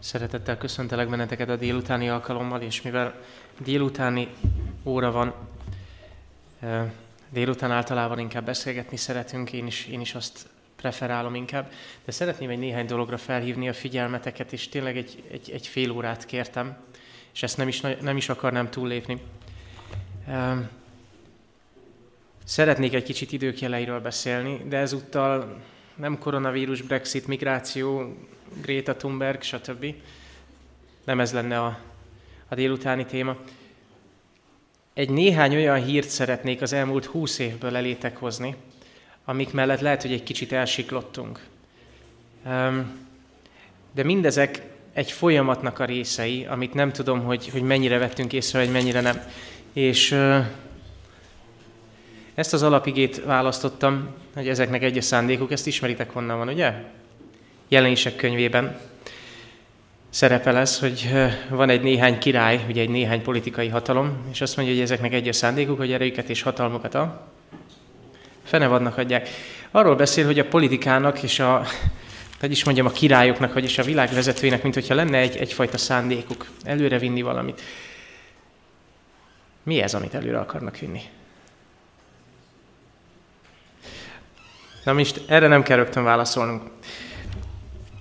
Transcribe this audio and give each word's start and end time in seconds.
Szeretettel 0.00 0.58
köszöntelek 0.58 1.08
benneteket 1.08 1.48
a 1.48 1.56
délutáni 1.56 2.08
alkalommal, 2.08 2.60
és 2.60 2.82
mivel 2.82 3.14
délutáni 3.58 4.28
óra 4.84 5.10
van, 5.10 5.34
délután 7.28 7.70
általában 7.70 8.18
inkább 8.18 8.44
beszélgetni 8.44 8.96
szeretünk, 8.96 9.52
én 9.52 9.66
is, 9.66 9.86
én 9.86 10.00
is 10.00 10.14
azt 10.14 10.48
preferálom 10.76 11.34
inkább, 11.34 11.70
de 12.04 12.12
szeretném 12.12 12.50
egy 12.50 12.58
néhány 12.58 12.86
dologra 12.86 13.16
felhívni 13.16 13.68
a 13.68 13.72
figyelmeteket, 13.72 14.52
és 14.52 14.68
tényleg 14.68 14.96
egy, 14.96 15.22
egy, 15.30 15.50
egy 15.50 15.66
fél 15.66 15.90
órát 15.90 16.26
kértem, 16.26 16.76
és 17.32 17.42
ezt 17.42 17.56
nem 17.56 17.68
is, 17.68 17.80
nem 17.80 18.16
is 18.16 18.28
akarnám 18.28 18.70
túllépni. 18.70 19.20
Szeretnék 22.44 22.94
egy 22.94 23.02
kicsit 23.02 23.32
időkjeleiről 23.32 24.00
beszélni, 24.00 24.64
de 24.68 24.76
ezúttal 24.76 25.60
nem 26.00 26.18
koronavírus, 26.18 26.82
Brexit, 26.82 27.26
migráció, 27.26 28.16
Greta 28.62 28.96
Thunberg, 28.96 29.42
stb. 29.42 29.94
Nem 31.04 31.20
ez 31.20 31.32
lenne 31.32 31.60
a, 31.60 31.78
a 32.48 32.54
délutáni 32.54 33.06
téma. 33.06 33.36
Egy 34.94 35.10
néhány 35.10 35.54
olyan 35.54 35.84
hírt 35.84 36.08
szeretnék 36.08 36.62
az 36.62 36.72
elmúlt 36.72 37.04
húsz 37.04 37.38
évből 37.38 37.76
elétek 37.76 38.16
hozni, 38.16 38.54
amik 39.24 39.52
mellett 39.52 39.80
lehet, 39.80 40.02
hogy 40.02 40.12
egy 40.12 40.22
kicsit 40.22 40.52
elsiklottunk. 40.52 41.46
De 43.92 44.02
mindezek 44.02 44.62
egy 44.92 45.10
folyamatnak 45.10 45.78
a 45.78 45.84
részei, 45.84 46.46
amit 46.46 46.74
nem 46.74 46.92
tudom, 46.92 47.24
hogy, 47.24 47.48
hogy 47.48 47.62
mennyire 47.62 47.98
vettünk 47.98 48.32
észre, 48.32 48.58
vagy 48.58 48.70
mennyire 48.70 49.00
nem. 49.00 49.22
És 49.72 50.16
ezt 52.34 52.52
az 52.52 52.62
alapigét 52.62 53.24
választottam, 53.24 54.08
hogy 54.34 54.48
ezeknek 54.48 54.82
egy 54.82 54.96
a 54.96 55.02
szándékuk, 55.02 55.52
ezt 55.52 55.66
ismeritek 55.66 56.10
honnan 56.10 56.38
van, 56.38 56.48
ugye? 56.48 56.72
Jelenések 57.68 58.16
könyvében 58.16 58.78
szerepel 60.10 60.56
ez, 60.56 60.78
hogy 60.78 61.10
van 61.48 61.68
egy 61.68 61.82
néhány 61.82 62.18
király, 62.18 62.64
ugye 62.68 62.80
egy 62.80 62.88
néhány 62.88 63.22
politikai 63.22 63.68
hatalom, 63.68 64.16
és 64.32 64.40
azt 64.40 64.56
mondja, 64.56 64.74
hogy 64.74 64.82
ezeknek 64.82 65.12
egy 65.12 65.28
a 65.28 65.32
szándékuk, 65.32 65.78
hogy 65.78 65.92
erejüket 65.92 66.28
és 66.28 66.42
hatalmukat 66.42 66.94
a 66.94 67.26
fenevadnak 68.44 68.98
adják. 68.98 69.28
Arról 69.70 69.96
beszél, 69.96 70.26
hogy 70.26 70.38
a 70.38 70.48
politikának 70.48 71.22
és 71.22 71.38
a, 71.38 71.62
hogy 72.40 72.50
is 72.50 72.64
mondjam, 72.64 72.86
a 72.86 72.90
királyoknak, 72.90 73.52
vagyis 73.52 73.78
a 73.78 73.82
világ 73.82 74.12
vezetőinek, 74.12 74.62
mint 74.62 74.74
hogyha 74.74 74.94
lenne 74.94 75.18
egy, 75.18 75.36
egyfajta 75.36 75.78
szándékuk, 75.78 76.46
előre 76.64 76.98
vinni 76.98 77.22
valamit. 77.22 77.60
Mi 79.62 79.80
ez, 79.80 79.94
amit 79.94 80.14
előre 80.14 80.38
akarnak 80.38 80.78
vinni? 80.78 81.00
Na 84.84 84.92
most 84.92 85.20
erre 85.26 85.46
nem 85.46 85.62
kell 85.62 85.76
rögtön 85.76 86.04
válaszolnunk. 86.04 86.62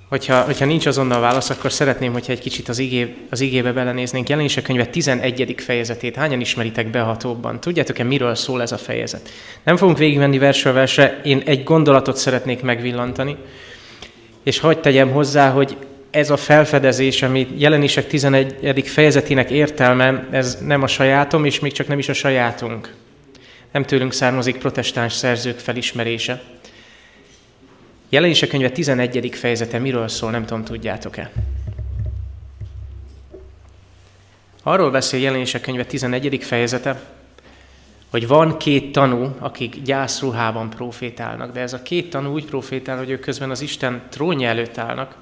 Hogyha, 0.09 0.41
hogyha 0.41 0.65
nincs 0.65 0.85
azonnal 0.85 1.19
válasz, 1.19 1.49
akkor 1.49 1.71
szeretném, 1.71 2.13
hogyha 2.13 2.31
egy 2.31 2.39
kicsit 2.39 2.69
az, 2.69 2.79
igé, 2.79 3.15
az 3.29 3.41
igébe 3.41 3.71
belenéznénk. 3.71 4.29
Jelenések 4.29 4.63
könyve 4.63 4.85
11. 4.85 5.55
fejezetét. 5.57 6.15
Hányan 6.15 6.39
ismeritek 6.39 6.89
behatóbban? 6.89 7.59
Tudjátok-e, 7.59 8.03
miről 8.03 8.35
szól 8.35 8.61
ez 8.61 8.71
a 8.71 8.77
fejezet? 8.77 9.29
Nem 9.63 9.77
fogunk 9.77 9.97
végigmenni 9.97 10.37
versről 10.37 10.73
versre, 10.73 11.21
én 11.23 11.41
egy 11.45 11.63
gondolatot 11.63 12.17
szeretnék 12.17 12.61
megvillantani, 12.61 13.35
és 14.43 14.59
hagyd 14.59 14.79
tegyem 14.79 15.11
hozzá, 15.11 15.49
hogy 15.49 15.77
ez 16.09 16.29
a 16.29 16.37
felfedezés, 16.37 17.21
ami 17.21 17.47
jelenések 17.57 18.07
11. 18.07 18.83
fejezetének 18.85 19.49
értelme, 19.49 20.27
ez 20.31 20.57
nem 20.65 20.83
a 20.83 20.87
sajátom, 20.87 21.45
és 21.45 21.59
még 21.59 21.71
csak 21.71 21.87
nem 21.87 21.99
is 21.99 22.09
a 22.09 22.13
sajátunk. 22.13 22.93
Nem 23.71 23.83
tőlünk 23.83 24.13
származik 24.13 24.57
protestáns 24.57 25.13
szerzők 25.13 25.59
felismerése. 25.59 26.41
Jelenések 28.09 28.49
könyve 28.49 28.69
11. 28.69 29.29
fejezete 29.35 29.79
miről 29.79 30.07
szól, 30.07 30.31
nem 30.31 30.45
tudom, 30.45 30.63
tudjátok-e? 30.63 31.31
Arról 34.63 34.91
beszél 34.91 35.19
jelenések 35.19 35.61
könyve 35.61 35.85
11. 35.85 36.43
fejezete, 36.43 37.01
hogy 38.09 38.27
van 38.27 38.57
két 38.57 38.91
tanú, 38.91 39.35
akik 39.39 39.81
gyászruhában 39.81 40.69
profétálnak, 40.69 41.51
de 41.51 41.59
ez 41.59 41.73
a 41.73 41.81
két 41.81 42.09
tanú 42.09 42.33
úgy 42.33 42.45
profétál, 42.45 42.97
hogy 42.97 43.09
ők 43.09 43.19
közben 43.19 43.49
az 43.49 43.61
Isten 43.61 44.01
trónja 44.09 44.49
előtt 44.49 44.77
állnak. 44.77 45.15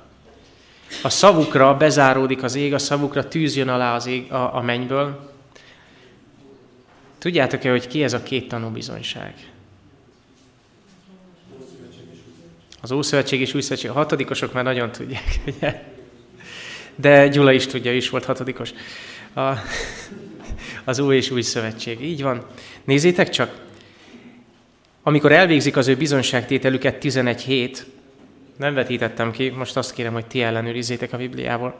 A 1.03 1.09
szavukra 1.09 1.77
bezáródik 1.77 2.43
az 2.43 2.55
ég, 2.55 2.73
a 2.73 2.79
szavukra 2.79 3.27
tűz 3.27 3.55
jön 3.55 3.69
alá 3.69 3.95
az 3.95 4.05
ég, 4.05 4.31
a, 4.31 4.55
a 4.55 4.61
mennyből. 4.61 5.31
Tudjátok-e, 7.17 7.69
hogy 7.69 7.87
ki 7.87 8.03
ez 8.03 8.13
a 8.13 8.23
két 8.23 8.47
tanú 8.47 8.69
Az 12.87 12.93
Ószövetség 12.93 13.41
és 13.41 13.53
Új 13.53 13.61
Szövetség, 13.61 13.89
a 13.89 13.93
hatodikosok 13.93 14.53
már 14.53 14.63
nagyon 14.63 14.91
tudják, 14.91 15.39
ugye? 15.57 15.83
De 16.95 17.27
Gyula 17.27 17.51
is 17.51 17.65
tudja, 17.65 17.93
is 17.93 18.09
volt 18.09 18.25
hatodikos. 18.25 18.71
A, 19.33 19.41
az 20.85 20.99
Új 20.99 21.15
és 21.15 21.31
Új 21.31 21.41
Szövetség. 21.41 22.01
Így 22.01 22.21
van. 22.21 22.45
Nézzétek 22.83 23.29
csak, 23.29 23.55
amikor 25.03 25.31
elvégzik 25.31 25.77
az 25.77 25.87
ő 25.87 25.95
bizonságtételüket 25.95 26.95
11 26.95 27.41
hét, 27.41 27.85
nem 28.57 28.73
vetítettem 28.73 29.31
ki, 29.31 29.49
most 29.49 29.77
azt 29.77 29.93
kérem, 29.93 30.13
hogy 30.13 30.25
ti 30.25 30.41
ellenőrizzétek 30.41 31.13
a 31.13 31.17
Bibliával. 31.17 31.79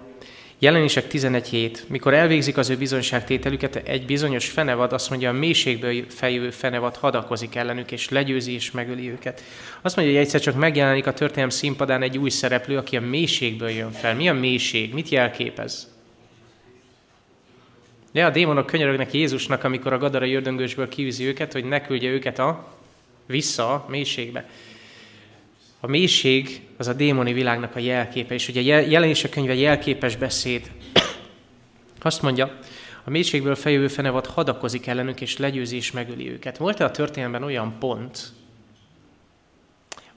Jelenések 0.59 1.07
11 1.07 1.47
hét, 1.47 1.89
mikor 1.89 2.13
elvégzik 2.13 2.57
az 2.57 2.69
ő 2.69 2.77
bizonyságtételüket, 2.77 3.75
egy 3.75 4.05
bizonyos 4.05 4.49
fenevad, 4.49 4.93
azt 4.93 5.09
mondja, 5.09 5.29
a 5.29 5.33
mélységből 5.33 6.05
fejövő 6.09 6.49
fenevad 6.49 6.95
hadakozik 6.95 7.55
ellenük, 7.55 7.91
és 7.91 8.09
legyőzi 8.09 8.53
és 8.53 8.71
megöli 8.71 9.09
őket. 9.09 9.43
Azt 9.81 9.95
mondja, 9.95 10.13
hogy 10.15 10.23
egyszer 10.23 10.41
csak 10.41 10.55
megjelenik 10.55 11.07
a 11.07 11.13
történelem 11.13 11.49
színpadán 11.49 12.01
egy 12.01 12.17
új 12.17 12.29
szereplő, 12.29 12.77
aki 12.77 12.97
a 12.97 13.01
mélységből 13.01 13.69
jön 13.69 13.91
fel. 13.91 14.15
Mi 14.15 14.29
a 14.29 14.33
mélység? 14.33 14.93
Mit 14.93 15.09
jelképez? 15.09 15.95
De 18.11 18.25
a 18.25 18.29
démonok 18.29 18.65
könyörögnek 18.65 19.13
Jézusnak, 19.13 19.63
amikor 19.63 19.93
a 19.93 19.97
gadara 19.97 20.25
jördöngősből 20.25 20.87
kiűzi 20.87 21.25
őket, 21.25 21.53
hogy 21.53 21.65
ne 21.65 21.81
küldje 21.81 22.09
őket 22.09 22.39
a 22.39 22.67
vissza 23.25 23.73
a 23.73 23.85
mélységbe. 23.89 24.49
A 25.79 25.87
mélység 25.87 26.61
az 26.77 26.87
a 26.87 26.93
démoni 26.93 27.33
világnak 27.33 27.75
a 27.75 27.79
jelképe, 27.79 28.33
és 28.33 28.47
ugye 28.47 28.61
jelenések 28.61 29.31
könyve 29.31 29.53
jelképes 29.53 30.15
beszéd. 30.15 30.71
Azt 32.01 32.21
mondja, 32.21 32.59
a 33.03 33.09
mélységből 33.09 33.55
fejövő 33.55 33.87
fenevad 33.87 34.25
hadakozik 34.25 34.87
ellenük, 34.87 35.21
és 35.21 35.37
legyőzi 35.37 35.75
és 35.75 35.91
megöli 35.91 36.29
őket. 36.29 36.57
Volt-e 36.57 36.83
a 36.83 36.91
történelemben 36.91 37.43
olyan 37.43 37.79
pont, 37.79 38.19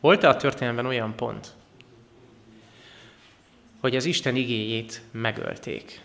volt-e 0.01 0.29
a 0.29 0.37
történelemben 0.37 0.87
olyan 0.87 1.15
pont, 1.15 1.49
hogy 3.81 3.97
az 3.97 4.05
Isten 4.05 4.37
igéjét 4.37 5.03
megölték? 5.11 6.01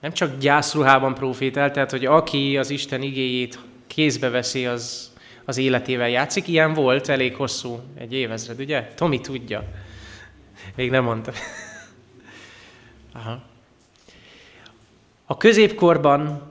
Nem 0.00 0.12
csak 0.12 0.38
gyászruhában 0.38 1.14
profétál, 1.14 1.70
tehát 1.70 1.90
hogy 1.90 2.06
aki 2.06 2.56
az 2.56 2.70
Isten 2.70 3.02
igéjét 3.02 3.58
kézbe 3.86 4.28
veszi, 4.28 4.66
az, 4.66 5.12
az 5.48 5.56
életével 5.56 6.08
játszik. 6.08 6.48
Ilyen 6.48 6.72
volt 6.72 7.08
elég 7.08 7.34
hosszú, 7.34 7.80
egy 7.94 8.12
évezred, 8.12 8.60
ugye? 8.60 8.92
Tomi 8.94 9.20
tudja. 9.20 9.64
Még 10.74 10.90
nem 10.90 11.04
mondta. 11.04 11.32
Aha. 13.12 13.42
A 15.24 15.36
középkorban 15.36 16.42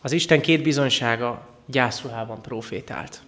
az 0.00 0.12
Isten 0.12 0.40
két 0.40 0.62
bizonysága 0.62 1.48
gyászruhában 1.66 2.42
profétált. 2.42 3.20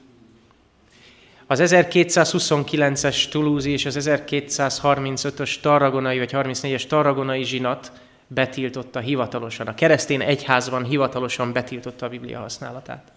Az 1.46 1.60
1229-es 1.62 3.28
Toulouse 3.28 3.68
és 3.68 3.84
az 3.84 3.96
1235-ös 4.00 5.60
Tarragonai 5.60 6.18
vagy 6.18 6.30
34-es 6.32 6.86
Tarragonai 6.86 7.44
zsinat 7.44 7.92
betiltotta 8.26 9.00
hivatalosan, 9.00 9.66
a 9.66 9.74
keresztény 9.74 10.22
egyházban 10.22 10.84
hivatalosan 10.84 11.52
betiltotta 11.52 12.06
a 12.06 12.08
Biblia 12.08 12.40
használatát. 12.40 13.12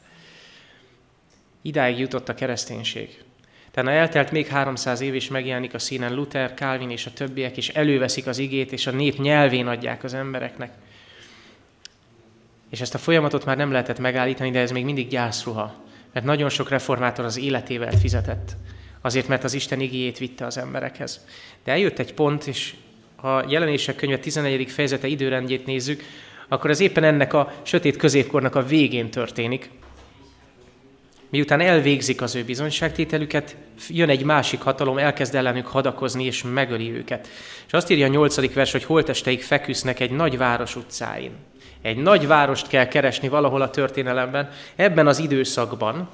Idáig 1.62 2.00
jutott 2.00 2.30
a 2.30 2.34
kereszténység. 2.34 3.24
Tehát 3.72 3.90
eltelt 3.90 4.32
még 4.32 4.48
300 4.48 5.02
év, 5.02 5.14
és 5.14 5.28
megjelenik 5.28 5.74
a 5.74 5.80
színen 5.80 6.14
Luther, 6.14 6.54
Calvin 6.54 6.92
és 6.92 7.06
a 7.06 7.14
többiek, 7.14 7.58
és 7.58 7.70
előveszik 7.70 8.28
az 8.28 8.38
igét, 8.38 8.72
és 8.72 8.88
a 8.88 8.92
nép 8.92 9.18
nyelvén 9.18 9.68
adják 9.68 10.04
az 10.04 10.14
embereknek. 10.14 10.72
És 12.70 12.82
ezt 12.82 12.94
a 12.94 12.98
folyamatot 12.98 13.46
már 13.46 13.58
nem 13.58 13.72
lehetett 13.72 14.00
megállítani, 14.00 14.52
de 14.52 14.60
ez 14.60 14.72
még 14.72 14.86
mindig 14.86 15.08
gyászruha. 15.08 15.76
Mert 16.14 16.26
nagyon 16.26 16.50
sok 16.50 16.70
reformátor 16.70 17.26
az 17.26 17.38
életével 17.38 17.92
fizetett. 17.92 18.56
Azért, 19.02 19.28
mert 19.28 19.44
az 19.44 19.54
Isten 19.54 19.80
igéjét 19.80 20.18
vitte 20.18 20.46
az 20.46 20.58
emberekhez. 20.58 21.26
De 21.64 21.72
eljött 21.72 22.00
egy 22.00 22.14
pont, 22.14 22.48
és 22.48 22.76
ha 23.16 23.46
jelenések 23.50 23.96
könyve 23.96 24.18
11. 24.18 24.72
fejezete 24.72 25.08
időrendjét 25.08 25.66
nézzük, 25.66 26.04
akkor 26.48 26.70
ez 26.70 26.80
éppen 26.80 27.04
ennek 27.04 27.34
a 27.34 27.54
sötét 27.62 27.96
középkornak 27.96 28.56
a 28.56 28.66
végén 28.66 29.10
történik, 29.10 29.70
Miután 31.30 31.60
elvégzik 31.62 32.22
az 32.22 32.36
ő 32.36 32.44
bizonyságtételüket, 32.44 33.56
jön 33.90 34.10
egy 34.10 34.24
másik 34.24 34.62
hatalom, 34.62 34.98
elkezd 34.98 35.36
ellenük 35.36 35.68
hadakozni, 35.68 36.26
és 36.26 36.44
megöli 36.54 36.92
őket. 36.92 37.28
És 37.68 37.74
azt 37.74 37.90
írja 37.90 38.06
a 38.06 38.10
nyolcadik 38.10 38.54
vers, 38.54 38.72
hogy 38.72 38.84
holtesteik 38.84 39.42
feküsznek 39.42 40.00
egy 40.00 40.12
nagy 40.12 40.38
város 40.38 40.76
utcáin. 40.76 41.32
Egy 41.82 41.98
nagy 41.98 42.28
várost 42.28 42.68
kell 42.68 42.88
keresni 42.88 43.28
valahol 43.28 43.62
a 43.62 43.70
történelemben, 43.70 44.50
ebben 44.76 45.08
az 45.08 45.20
időszakban, 45.20 46.10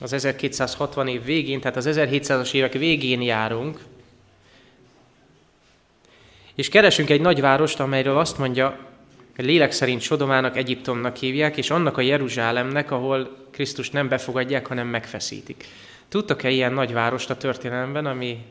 az 0.00 0.12
1260 0.12 1.08
év 1.08 1.24
végén, 1.24 1.60
tehát 1.60 1.76
az 1.76 1.88
1700-as 1.90 2.52
évek 2.52 2.72
végén 2.72 3.22
járunk, 3.22 3.80
És 6.54 6.68
keresünk 6.68 7.10
egy 7.10 7.20
nagy 7.20 7.40
várost, 7.40 7.80
amelyről 7.80 8.18
azt 8.18 8.38
mondja, 8.38 8.78
lélek 9.36 9.72
szerint 9.72 10.00
Sodomának, 10.00 10.56
Egyiptomnak 10.56 11.16
hívják, 11.16 11.56
és 11.56 11.70
annak 11.70 11.96
a 11.96 12.00
Jeruzsálemnek, 12.00 12.90
ahol 12.90 13.36
Krisztus 13.50 13.90
nem 13.90 14.08
befogadják, 14.08 14.66
hanem 14.66 14.86
megfeszítik. 14.86 15.64
Tudtok-e 16.08 16.50
ilyen 16.50 16.72
nagy 16.72 16.92
várost 16.92 17.30
a 17.30 17.36
történelemben, 17.36 18.06
ami... 18.06 18.44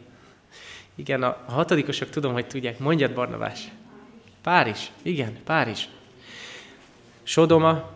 Igen, 0.95 1.23
a 1.23 1.37
hatodikosok 1.47 2.09
tudom, 2.09 2.33
hogy 2.33 2.47
tudják. 2.47 2.79
Mondjad, 2.79 3.13
Barnabás. 3.13 3.59
Párizs. 4.41 4.79
Igen, 5.01 5.37
Párizs. 5.43 5.85
Sodoma, 7.23 7.89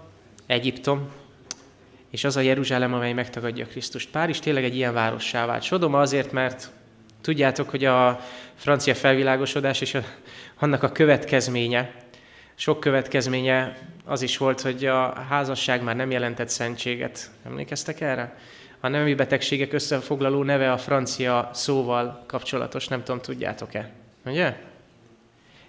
Egyiptom, 0.46 1.10
és 2.10 2.24
az 2.24 2.36
a 2.36 2.42
Jeruzsálem, 2.42 2.94
amely 2.94 3.14
megtagadja 3.14 3.66
Krisztust. 3.66 4.10
Párizs 4.10 4.40
tényleg 4.40 4.64
egy 4.64 4.76
ilyen 4.76 4.94
várossá 4.94 5.46
vált. 5.46 5.64
Sodoma 5.64 6.00
azért, 6.00 6.32
mert 6.32 6.72
tudjátok, 7.22 7.70
hogy 7.70 7.86
a 7.86 8.20
francia 8.56 8.96
felvilágosodás 8.96 9.82
és 9.82 9.94
a, 9.94 10.04
annak 10.60 10.84
a 10.84 10.92
következménye, 10.92 11.94
sok 12.56 12.80
következménye 12.80 13.78
az 14.06 14.22
is 14.22 14.38
volt, 14.38 14.62
hogy 14.62 14.86
a 14.86 15.14
házasság 15.30 15.84
már 15.84 15.96
nem 15.96 16.12
jelentett 16.12 16.50
szentséget. 16.50 17.32
Emlékeztek 17.46 18.02
erre? 18.02 18.38
A 18.80 18.88
nemi 18.88 19.14
betegségek 19.14 19.74
összefoglaló 19.74 20.44
neve 20.44 20.72
a 20.72 20.78
francia 20.78 21.50
szóval 21.54 22.24
kapcsolatos, 22.28 22.88
nem 22.88 23.04
tudom, 23.04 23.22
tudjátok-e? 23.22 23.90
Ugye? 24.26 24.56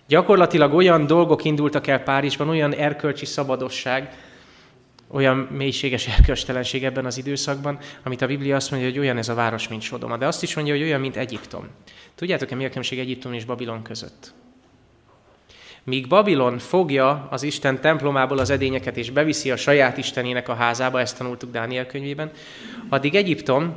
Gyakorlatilag 0.08 0.74
olyan 0.74 1.06
dolgok 1.06 1.44
indultak 1.44 1.86
el 1.86 2.02
Párizsban, 2.02 2.48
olyan 2.48 2.74
erkölcsi 2.74 3.24
szabadosság, 3.24 4.10
olyan 5.08 5.36
mélységes 5.36 6.06
erkölcstelenség 6.08 6.84
ebben 6.84 7.06
az 7.06 7.18
időszakban, 7.18 7.78
amit 8.02 8.22
a 8.22 8.26
Biblia 8.26 8.56
azt 8.56 8.70
mondja, 8.70 8.88
hogy 8.88 8.98
olyan 8.98 9.16
ez 9.16 9.28
a 9.28 9.34
város, 9.34 9.68
mint 9.68 9.82
Sodoma. 9.82 10.16
De 10.16 10.26
azt 10.26 10.42
is 10.42 10.54
mondja, 10.54 10.74
hogy 10.74 10.82
olyan, 10.82 11.00
mint 11.00 11.16
Egyiptom. 11.16 11.68
Tudjátok-e, 12.14 12.54
mi 12.54 12.64
a 12.64 12.68
különbség 12.68 12.98
Egyiptom 12.98 13.32
és 13.32 13.44
Babilon 13.44 13.82
között? 13.82 14.34
Míg 15.86 16.08
Babilon 16.08 16.58
fogja 16.58 17.26
az 17.30 17.42
Isten 17.42 17.80
templomából 17.80 18.38
az 18.38 18.50
edényeket 18.50 18.96
és 18.96 19.10
beviszi 19.10 19.50
a 19.50 19.56
saját 19.56 19.96
istenének 19.96 20.48
a 20.48 20.54
házába, 20.54 21.00
ezt 21.00 21.16
tanultuk 21.16 21.50
Dániel 21.50 21.86
könyvében, 21.86 22.30
addig 22.88 23.14
Egyiptom 23.14 23.74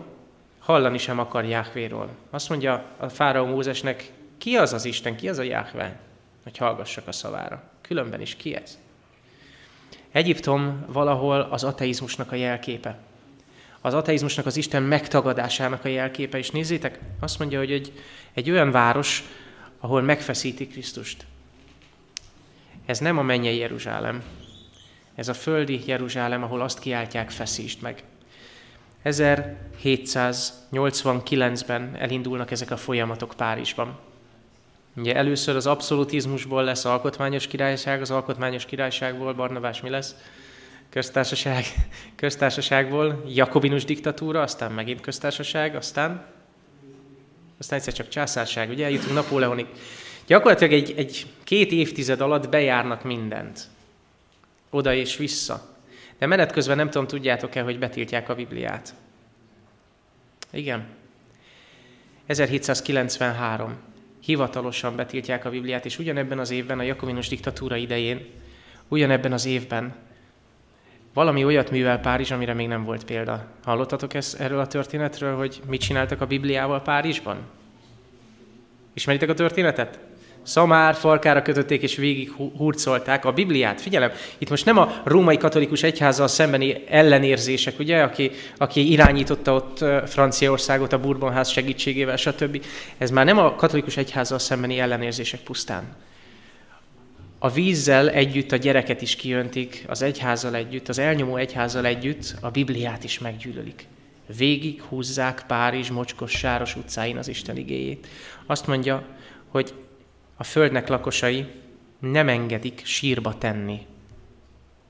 hallani 0.59 0.97
sem 0.97 1.19
akar 1.19 1.45
Jáhvéról. 1.45 2.09
Azt 2.29 2.49
mondja 2.49 2.83
a 2.97 3.09
fáraó 3.09 3.45
Mózesnek, 3.45 4.11
ki 4.37 4.55
az 4.55 4.73
az 4.73 4.85
Isten, 4.85 5.15
ki 5.15 5.29
az 5.29 5.37
a 5.37 5.43
Jáhve, 5.43 5.99
hogy 6.43 6.57
hallgassak 6.57 7.07
a 7.07 7.11
szavára. 7.11 7.63
Különben 7.81 8.21
is 8.21 8.35
ki 8.35 8.55
ez? 8.55 8.77
Egyiptom 10.11 10.85
valahol 10.87 11.47
az 11.51 11.63
ateizmusnak 11.63 12.31
a 12.31 12.35
jelképe. 12.35 12.97
Az 13.81 13.93
ateizmusnak, 13.93 14.45
az 14.45 14.57
Isten 14.57 14.83
megtagadásának 14.83 15.85
a 15.85 15.87
jelképe. 15.87 16.37
És 16.37 16.51
nézzétek, 16.51 16.99
azt 17.19 17.39
mondja, 17.39 17.59
hogy 17.59 17.71
egy, 17.71 17.91
egy 18.33 18.51
olyan 18.51 18.71
város, 18.71 19.23
ahol 19.79 20.01
megfeszíti 20.01 20.67
Krisztust. 20.67 21.25
Ez 22.89 22.99
nem 22.99 23.17
a 23.17 23.21
mennyei 23.21 23.57
Jeruzsálem. 23.57 24.23
Ez 25.15 25.27
a 25.27 25.33
földi 25.33 25.81
Jeruzsálem, 25.85 26.43
ahol 26.43 26.61
azt 26.61 26.79
kiáltják, 26.79 27.29
feszítsd 27.29 27.81
meg. 27.81 28.03
1789-ben 29.05 31.95
elindulnak 31.99 32.51
ezek 32.51 32.71
a 32.71 32.77
folyamatok 32.77 33.33
Párizsban. 33.37 33.97
Ugye 34.95 35.15
először 35.15 35.55
az 35.55 35.67
abszolutizmusból 35.67 36.63
lesz 36.63 36.85
alkotmányos 36.85 37.47
királyság, 37.47 38.01
az 38.01 38.11
alkotmányos 38.11 38.65
királyságból, 38.65 39.33
Barnabás 39.33 39.81
mi 39.81 39.89
lesz? 39.89 40.15
Köztársaság, 40.89 41.65
köztársaságból 42.15 43.23
jakobinus 43.27 43.85
diktatúra, 43.85 44.41
aztán 44.41 44.71
megint 44.71 45.01
köztársaság, 45.01 45.75
aztán 45.75 46.25
aztán 47.57 47.77
egyszer 47.77 47.93
csak 47.93 48.07
császárság, 48.07 48.69
ugye 48.69 48.85
eljutunk 48.85 49.13
Napóleonig. 49.13 49.67
Gyakorlatilag 50.29 50.73
egy, 50.73 50.93
egy 50.97 51.25
két 51.43 51.71
évtized 51.71 52.21
alatt 52.21 52.49
bejárnak 52.49 53.03
mindent. 53.03 53.59
Oda 54.69 54.93
és 54.93 55.17
vissza. 55.17 55.75
De 56.17 56.25
menet 56.25 56.51
közben 56.51 56.77
nem 56.77 56.89
tudom, 56.89 57.07
tudjátok-e, 57.07 57.61
hogy 57.61 57.79
betiltják 57.79 58.29
a 58.29 58.35
Bibliát. 58.35 58.93
Igen. 60.51 60.87
1793 62.25 63.77
hivatalosan 64.23 64.95
betiltják 64.95 65.45
a 65.45 65.49
Bibliát, 65.49 65.85
és 65.85 65.99
ugyanebben 65.99 66.39
az 66.39 66.51
évben, 66.51 66.79
a 66.79 66.83
Jakobinus 66.83 67.27
diktatúra 67.27 67.75
idején, 67.75 68.25
ugyanebben 68.87 69.33
az 69.33 69.45
évben 69.45 69.95
valami 71.13 71.43
olyat 71.43 71.71
művel 71.71 71.99
Párizs, 71.99 72.31
amire 72.31 72.53
még 72.53 72.67
nem 72.67 72.83
volt 72.83 73.05
példa. 73.05 73.45
Hallottatok 73.63 74.13
ezt, 74.13 74.39
erről 74.39 74.59
a 74.59 74.67
történetről, 74.67 75.35
hogy 75.35 75.61
mit 75.67 75.81
csináltak 75.81 76.21
a 76.21 76.27
Bibliával 76.27 76.81
Párizsban? 76.81 77.37
Ismeritek 78.93 79.29
a 79.29 79.33
történetet? 79.33 80.08
Szamár 80.49 80.95
farkára 80.95 81.41
kötötték 81.41 81.81
és 81.81 81.95
végig 81.95 82.31
hurcolták 82.31 83.25
a 83.25 83.31
Bibliát. 83.31 83.81
Figyelem, 83.81 84.11
itt 84.37 84.49
most 84.49 84.65
nem 84.65 84.77
a 84.77 85.01
római 85.03 85.37
katolikus 85.37 85.83
egyházzal 85.83 86.27
szembeni 86.27 86.83
ellenérzések, 86.87 87.79
ugye, 87.79 88.01
aki, 88.01 88.31
aki 88.57 88.91
irányította 88.91 89.53
ott 89.53 89.85
Franciaországot 90.09 90.93
a 90.93 90.99
Bourbonház 90.99 91.49
segítségével, 91.49 92.15
stb. 92.15 92.65
Ez 92.97 93.11
már 93.11 93.25
nem 93.25 93.37
a 93.37 93.55
katolikus 93.55 93.97
egyházzal 93.97 94.39
szembeni 94.39 94.79
ellenérzések 94.79 95.39
pusztán. 95.39 95.95
A 97.39 97.49
vízzel 97.49 98.09
együtt 98.09 98.51
a 98.51 98.55
gyereket 98.55 99.01
is 99.01 99.15
kijöntik, 99.15 99.83
az 99.87 100.01
egyházzal 100.01 100.55
együtt, 100.55 100.89
az 100.89 100.99
elnyomó 100.99 101.35
egyházzal 101.35 101.85
együtt 101.85 102.35
a 102.41 102.49
Bibliát 102.49 103.03
is 103.03 103.19
meggyűlölik. 103.19 103.87
Végig 104.37 104.81
húzzák 104.81 105.43
Párizs 105.47 105.89
mocskos 105.89 106.31
sáros 106.31 106.75
utcáin 106.75 107.17
az 107.17 107.27
Isten 107.27 107.57
igéjét. 107.57 108.07
Azt 108.45 108.67
mondja, 108.67 109.03
hogy 109.47 109.73
a 110.41 110.43
földnek 110.43 110.87
lakosai 110.87 111.45
nem 111.99 112.29
engedik 112.29 112.81
sírba 112.85 113.37
tenni 113.37 113.85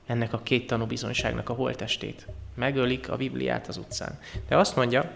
ennek 0.05 0.33
a 0.33 0.39
két 0.43 0.67
tanúbizonyságnak 0.67 1.49
a 1.49 1.53
holtestét. 1.53 2.27
Megölik 2.55 3.09
a 3.09 3.15
Bibliát 3.15 3.67
az 3.67 3.77
utcán. 3.77 4.19
De 4.47 4.57
azt 4.57 4.75
mondja, 4.75 5.11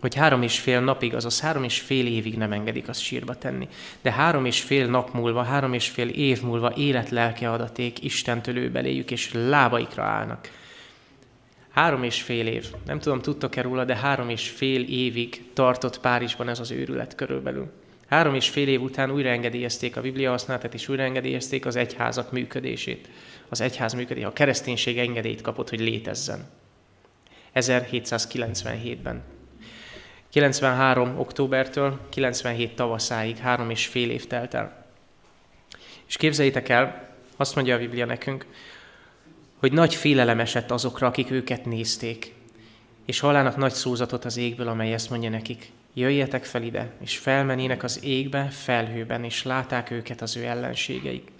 hogy 0.00 0.14
három 0.14 0.42
és 0.42 0.58
fél 0.58 0.80
napig, 0.80 1.14
azaz 1.14 1.40
három 1.40 1.64
és 1.64 1.80
fél 1.80 2.06
évig 2.06 2.36
nem 2.36 2.52
engedik 2.52 2.88
azt 2.88 3.00
sírba 3.00 3.34
tenni. 3.34 3.68
De 4.02 4.12
három 4.12 4.44
és 4.44 4.60
fél 4.60 4.86
nap 4.86 5.12
múlva, 5.12 5.42
három 5.42 5.72
és 5.72 5.88
fél 5.88 6.08
év 6.08 6.42
múlva 6.42 6.72
életlelke 6.76 7.50
adaték 7.50 8.04
Istentől 8.04 8.56
ő 8.56 8.70
beléjük, 8.70 9.10
és 9.10 9.32
lábaikra 9.32 10.02
állnak. 10.02 10.50
Három 11.70 12.02
és 12.02 12.22
fél 12.22 12.46
év. 12.46 12.66
Nem 12.86 12.98
tudom, 12.98 13.20
tudtok-e 13.20 13.62
róla, 13.62 13.84
de 13.84 13.96
három 13.96 14.28
és 14.28 14.48
fél 14.48 14.82
évig 14.82 15.52
tartott 15.52 16.00
Párizsban 16.00 16.48
ez 16.48 16.58
az 16.58 16.70
őrület 16.70 17.14
körülbelül. 17.14 17.81
Három 18.12 18.34
és 18.34 18.48
fél 18.48 18.68
év 18.68 18.82
után 18.82 19.10
újraengedélyezték 19.10 19.96
a 19.96 20.00
Biblia 20.00 20.30
használatát, 20.30 20.74
és 20.74 20.88
újraengedélyezték 20.88 21.66
az 21.66 21.76
egyházak 21.76 22.32
működését. 22.32 23.08
Az 23.48 23.60
egyház 23.60 23.92
működés, 23.92 24.24
a 24.24 24.32
kereszténység 24.32 24.98
engedélyt 24.98 25.40
kapott, 25.40 25.68
hogy 25.68 25.80
létezzen. 25.80 26.48
1797-ben. 27.54 29.22
93. 30.30 31.18
októbertől 31.18 32.00
97 32.08 32.74
tavaszáig 32.74 33.36
három 33.36 33.70
és 33.70 33.86
fél 33.86 34.10
év 34.10 34.26
telt 34.26 34.54
el. 34.54 34.86
És 36.06 36.16
képzeljétek 36.16 36.68
el, 36.68 37.08
azt 37.36 37.54
mondja 37.54 37.74
a 37.74 37.78
Biblia 37.78 38.06
nekünk, 38.06 38.46
hogy 39.56 39.72
nagy 39.72 39.94
félelem 39.94 40.40
esett 40.40 40.70
azokra, 40.70 41.06
akik 41.06 41.30
őket 41.30 41.64
nézték, 41.64 42.34
és 43.06 43.20
hallának 43.20 43.56
nagy 43.56 43.72
szózatot 43.72 44.24
az 44.24 44.36
égből, 44.36 44.68
amely 44.68 44.92
ezt 44.92 45.10
mondja 45.10 45.30
nekik, 45.30 45.72
jöjjetek 45.94 46.44
fel 46.44 46.62
ide, 46.62 46.90
és 47.00 47.18
felmenének 47.18 47.82
az 47.82 48.04
égbe, 48.04 48.48
felhőben, 48.50 49.24
és 49.24 49.42
láták 49.42 49.90
őket 49.90 50.22
az 50.22 50.36
ő 50.36 50.44
ellenségeik. 50.44 51.30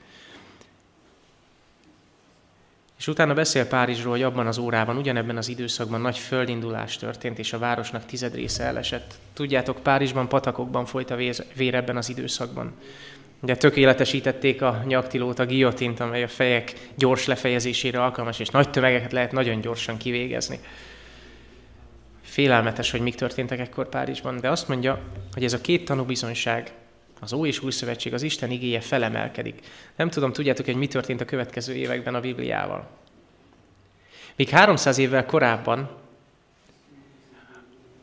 És 2.98 3.08
utána 3.08 3.34
beszél 3.34 3.66
Párizsról, 3.66 4.12
hogy 4.12 4.22
abban 4.22 4.46
az 4.46 4.58
órában, 4.58 4.96
ugyanebben 4.96 5.36
az 5.36 5.48
időszakban 5.48 6.00
nagy 6.00 6.18
földindulás 6.18 6.96
történt, 6.96 7.38
és 7.38 7.52
a 7.52 7.58
városnak 7.58 8.06
tized 8.06 8.34
része 8.34 8.64
elesett. 8.64 9.14
Tudjátok, 9.32 9.82
Párizsban 9.82 10.28
patakokban 10.28 10.84
folyt 10.86 11.10
a 11.10 11.16
vér 11.54 11.74
ebben 11.74 11.96
az 11.96 12.08
időszakban. 12.08 12.72
Ugye 13.40 13.56
tökéletesítették 13.56 14.62
a 14.62 14.82
nyaktilót, 14.86 15.38
a 15.38 15.46
giotint, 15.46 16.00
amely 16.00 16.22
a 16.22 16.28
fejek 16.28 16.72
gyors 16.94 17.26
lefejezésére 17.26 18.02
alkalmas, 18.02 18.38
és 18.38 18.48
nagy 18.48 18.70
tömegeket 18.70 19.12
lehet 19.12 19.32
nagyon 19.32 19.60
gyorsan 19.60 19.96
kivégezni. 19.96 20.58
Félelmetes, 22.32 22.90
hogy 22.90 23.00
mik 23.00 23.14
történtek 23.14 23.58
ekkor 23.58 23.88
Párizsban, 23.88 24.40
de 24.40 24.50
azt 24.50 24.68
mondja, 24.68 25.00
hogy 25.32 25.44
ez 25.44 25.52
a 25.52 25.60
két 25.60 25.84
tanúbizonyság, 25.84 26.72
az 27.20 27.32
Ó 27.32 27.46
és 27.46 27.62
Új 27.62 27.70
Szövetség, 27.70 28.14
az 28.14 28.22
Isten 28.22 28.50
igéje 28.50 28.80
felemelkedik. 28.80 29.60
Nem 29.96 30.10
tudom, 30.10 30.32
tudjátok, 30.32 30.64
hogy 30.64 30.76
mi 30.76 30.86
történt 30.86 31.20
a 31.20 31.24
következő 31.24 31.74
években 31.74 32.14
a 32.14 32.20
Bibliával. 32.20 32.88
Míg 34.36 34.48
300 34.48 34.98
évvel 34.98 35.26
korábban 35.26 35.90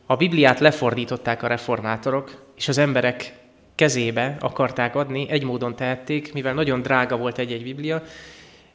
a 0.06 0.16
Bibliát 0.16 0.60
lefordították 0.60 1.42
a 1.42 1.46
reformátorok, 1.46 2.52
és 2.56 2.68
az 2.68 2.78
emberek 2.78 3.34
kezébe 3.74 4.36
akarták 4.40 4.94
adni, 4.94 5.28
egy 5.28 5.44
módon 5.44 5.76
tehették, 5.76 6.32
mivel 6.32 6.54
nagyon 6.54 6.82
drága 6.82 7.16
volt 7.16 7.38
egy-egy 7.38 7.62
Biblia, 7.62 8.02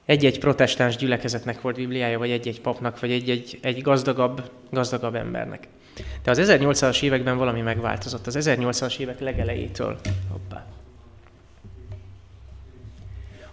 egy-egy 0.06 0.40
protestáns 0.40 0.96
gyülekezetnek 0.96 1.62
volt 1.62 1.76
Bibliája, 1.76 2.18
vagy 2.18 2.32
egy-egy 2.32 2.62
papnak, 2.62 3.00
vagy 3.00 3.12
egy-egy 3.12 3.60
egy 3.62 3.82
gazdagabb, 3.82 4.50
gazdagabb 4.72 5.16
embernek. 5.16 5.68
De 6.24 6.32
az 6.32 6.40
1800-as 6.42 7.02
években 7.02 7.38
valami 7.38 7.62
megváltozott, 7.62 8.28
az 8.28 8.38
1800-as 8.40 8.98
évek 8.98 9.20
legelejétől. 9.20 10.00
Hoppá. 10.32 10.66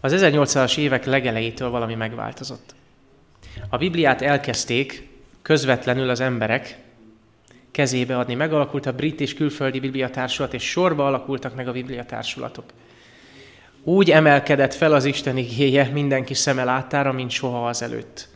Az 0.00 0.12
1800-as 0.16 0.78
évek 0.78 1.04
legelejétől 1.04 1.70
valami 1.70 1.94
megváltozott. 1.94 2.74
A 3.68 3.76
Bibliát 3.76 4.22
elkezdték 4.22 5.08
közvetlenül 5.42 6.08
az 6.08 6.20
emberek 6.20 6.78
kezébe 7.70 8.18
adni. 8.18 8.34
Megalakult 8.34 8.86
a 8.86 8.92
brit 8.92 9.20
és 9.20 9.34
külföldi 9.34 9.80
bibliatársulat, 9.80 10.54
és 10.54 10.62
sorba 10.62 11.06
alakultak 11.06 11.54
meg 11.54 11.68
a 11.68 11.72
bibliatársulatok. 11.72 12.64
Úgy 13.84 14.10
emelkedett 14.10 14.74
fel 14.74 14.92
az 14.92 15.04
Isten 15.04 15.36
igéje 15.36 15.84
mindenki 15.92 16.34
szeme 16.34 16.64
láttára, 16.64 17.12
mint 17.12 17.30
soha 17.30 17.66
az 17.66 17.82
előtt. 17.82 18.28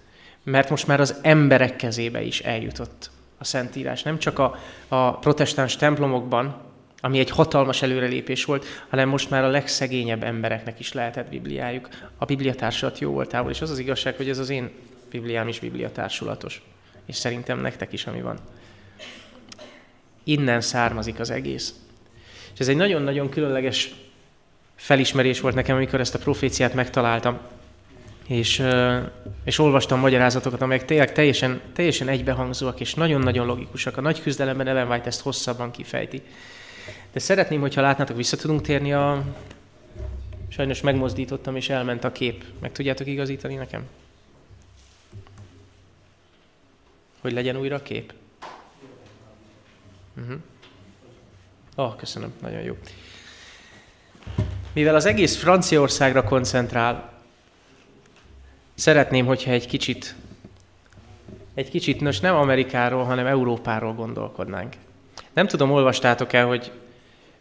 Mert 0.42 0.70
most 0.70 0.86
már 0.86 1.00
az 1.00 1.18
emberek 1.22 1.76
kezébe 1.76 2.22
is 2.22 2.40
eljutott 2.40 3.10
a 3.38 3.44
Szentírás. 3.44 4.02
Nem 4.02 4.18
csak 4.18 4.38
a, 4.38 4.58
a 4.88 5.18
protestáns 5.18 5.76
templomokban, 5.76 6.62
ami 7.00 7.18
egy 7.18 7.30
hatalmas 7.30 7.82
előrelépés 7.82 8.44
volt, 8.44 8.64
hanem 8.88 9.08
most 9.08 9.30
már 9.30 9.44
a 9.44 9.48
legszegényebb 9.48 10.22
embereknek 10.22 10.78
is 10.78 10.92
lehetett 10.92 11.28
Bibliájuk. 11.28 11.88
A 12.16 12.24
Bibliatársulat 12.24 12.98
jó 12.98 13.12
voltából, 13.12 13.50
és 13.50 13.60
az 13.60 13.70
az 13.70 13.78
igazság, 13.78 14.16
hogy 14.16 14.28
ez 14.28 14.38
az 14.38 14.50
én 14.50 14.70
Bibliám 15.10 15.48
is 15.48 15.58
Bibliatársulatos. 15.58 16.62
És 17.06 17.16
szerintem 17.16 17.60
nektek 17.60 17.92
is, 17.92 18.06
ami 18.06 18.20
van. 18.20 18.38
Innen 20.24 20.60
származik 20.60 21.20
az 21.20 21.30
egész. 21.30 21.74
És 22.54 22.60
ez 22.60 22.68
egy 22.68 22.76
nagyon-nagyon 22.76 23.28
különleges 23.28 23.94
felismerés 24.76 25.40
volt 25.40 25.54
nekem, 25.54 25.76
amikor 25.76 26.00
ezt 26.00 26.14
a 26.14 26.18
proféciát 26.18 26.74
megtaláltam. 26.74 27.38
És, 28.26 28.62
és 29.44 29.58
olvastam 29.58 30.00
magyarázatokat, 30.00 30.62
amelyek 30.62 30.84
tényleg 30.84 31.12
teljesen, 31.12 31.60
teljesen 31.72 32.08
egybehangzóak, 32.08 32.80
és 32.80 32.94
nagyon-nagyon 32.94 33.46
logikusak. 33.46 33.96
A 33.96 34.00
nagy 34.00 34.22
küzdelemben 34.22 34.66
Ellen 34.66 34.88
White 34.88 35.06
ezt 35.06 35.20
hosszabban 35.20 35.70
kifejti. 35.70 36.22
De 37.12 37.18
szeretném, 37.18 37.60
hogyha 37.60 37.80
látnátok, 37.80 38.16
vissza 38.16 38.36
tudunk 38.36 38.60
térni 38.60 38.92
a... 38.92 39.24
Sajnos 40.48 40.80
megmozdítottam, 40.80 41.56
és 41.56 41.68
elment 41.68 42.04
a 42.04 42.12
kép. 42.12 42.44
Meg 42.60 42.72
tudjátok 42.72 43.06
igazítani 43.06 43.54
nekem? 43.54 43.86
Hogy 47.20 47.32
legyen 47.32 47.56
újra 47.56 47.76
a 47.76 47.82
kép? 47.82 48.12
Uh-huh. 50.16 50.40
Oh, 51.74 51.96
köszönöm, 51.96 52.32
nagyon 52.40 52.60
jó. 52.60 52.76
Mivel 54.76 54.94
az 54.94 55.06
egész 55.06 55.36
Franciaországra 55.36 56.24
koncentrál, 56.24 57.12
szeretném, 58.74 59.26
hogyha 59.26 59.50
egy 59.50 59.66
kicsit, 59.66 60.14
egy 61.54 61.70
kicsit, 61.70 62.00
most 62.00 62.22
nem 62.22 62.34
Amerikáról, 62.34 63.04
hanem 63.04 63.26
Európáról 63.26 63.94
gondolkodnánk. 63.94 64.74
Nem 65.32 65.46
tudom, 65.46 65.70
olvastátok-e, 65.70 66.42
hogy, 66.42 66.72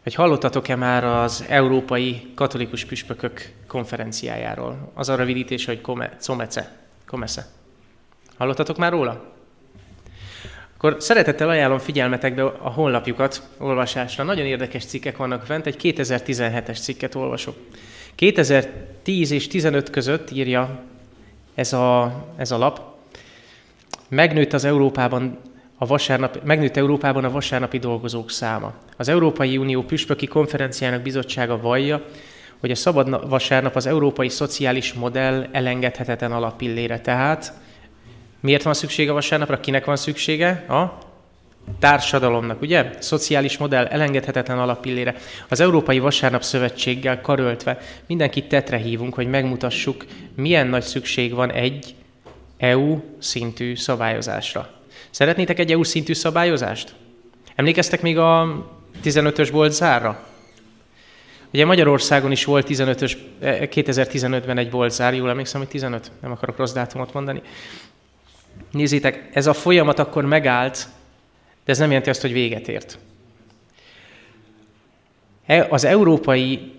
hogy 0.04 0.14
hallottatok-e 0.14 0.76
már 0.76 1.04
az 1.04 1.46
Európai 1.48 2.32
Katolikus 2.36 2.86
Püspökök 2.86 3.52
konferenciájáról? 3.68 4.92
Az 4.94 5.10
a 5.10 5.16
rövidítés, 5.16 5.66
hogy 5.66 5.82
Comece. 6.22 6.78
Comece. 7.06 7.48
Hallottatok 8.38 8.78
már 8.78 8.92
róla? 8.92 9.35
Akkor 10.78 10.96
szeretettel 11.00 11.50
ajánlom 11.50 11.78
figyelmetekbe 11.78 12.44
a 12.44 12.70
honlapjukat 12.70 13.42
olvasásra. 13.58 14.24
Nagyon 14.24 14.46
érdekes 14.46 14.86
cikkek 14.86 15.18
vannak 15.18 15.46
fent, 15.46 15.66
egy 15.66 15.76
2017-es 15.82 16.82
cikket 16.82 17.16
olvasok. 17.16 17.56
2010 18.16 19.32
és 19.32 19.48
15 19.48 19.90
között 19.90 20.32
írja 20.32 20.84
ez 21.56 21.74
a, 21.74 22.16
ez 22.38 22.52
a 22.52 22.58
lap. 22.58 22.82
Megnőtt 24.08 24.54
az 24.54 24.64
Európában 24.64 25.40
a 25.78 25.86
vasárnap, 25.86 26.44
megnőtt 26.44 26.78
Európában 26.78 27.24
a 27.24 27.32
vasárnapi 27.32 27.78
dolgozók 27.80 28.32
száma. 28.32 28.74
Az 28.98 29.08
Európai 29.08 29.58
Unió 29.58 29.84
Püspöki 29.84 30.28
Konferenciának 30.28 31.02
bizottsága 31.02 31.60
vallja, 31.60 32.06
hogy 32.60 32.72
a 32.72 32.76
szabad 32.76 33.30
vasárnap 33.30 33.76
az 33.76 33.86
európai 33.86 34.30
szociális 34.30 34.94
modell 34.94 35.48
elengedhetetlen 35.52 36.32
alapillére. 36.32 37.00
Tehát 37.00 37.54
Miért 38.46 38.64
van 38.64 38.74
szüksége 38.74 39.12
vasárnapra? 39.12 39.60
Kinek 39.60 39.86
van 39.86 39.96
szüksége? 39.96 40.50
A 40.68 40.98
társadalomnak, 41.80 42.62
ugye? 42.62 42.90
Szociális 43.00 43.58
modell 43.58 43.86
elengedhetetlen 43.86 44.60
alapillére. 44.60 45.16
Az 45.50 45.60
Európai 45.60 46.00
Vasárnap 46.00 46.44
Szövetséggel 46.44 47.22
karöltve 47.22 47.78
mindenkit 48.08 48.48
tetre 48.48 48.78
hívunk, 48.78 49.14
hogy 49.14 49.28
megmutassuk, 49.28 50.06
milyen 50.36 50.68
nagy 50.68 50.82
szükség 50.84 51.34
van 51.34 51.52
egy 51.52 51.96
EU 52.58 53.00
szintű 53.20 53.76
szabályozásra. 53.76 54.70
Szeretnétek 55.10 55.60
egy 55.60 55.72
EU 55.72 55.84
szintű 55.84 56.14
szabályozást? 56.14 56.94
Emlékeztek 57.56 58.02
még 58.02 58.18
a 58.18 58.64
15-ös 59.04 59.50
bolt 59.52 59.72
zárra? 59.72 60.26
Ugye 61.54 61.66
Magyarországon 61.66 62.32
is 62.32 62.46
volt 62.46 62.68
15-ös, 62.70 63.18
2015-ben 63.42 64.58
egy 64.58 64.70
boltzár, 64.70 65.14
jól 65.14 65.30
emlékszem, 65.30 65.60
hogy 65.60 65.70
15, 65.70 66.12
nem 66.22 66.32
akarok 66.32 66.58
rossz 66.58 66.74
dátumot 66.74 67.14
mondani. 67.14 67.42
Nézzétek, 68.72 69.30
ez 69.34 69.48
a 69.48 69.54
folyamat 69.54 70.00
akkor 70.00 70.26
megállt, 70.26 70.88
de 71.66 71.72
ez 71.72 71.78
nem 71.78 71.88
jelenti 71.88 72.10
azt, 72.10 72.22
hogy 72.22 72.34
véget 72.34 72.68
ért. 72.68 73.00
E, 75.46 75.68
az 75.70 75.84
Európai 75.84 76.74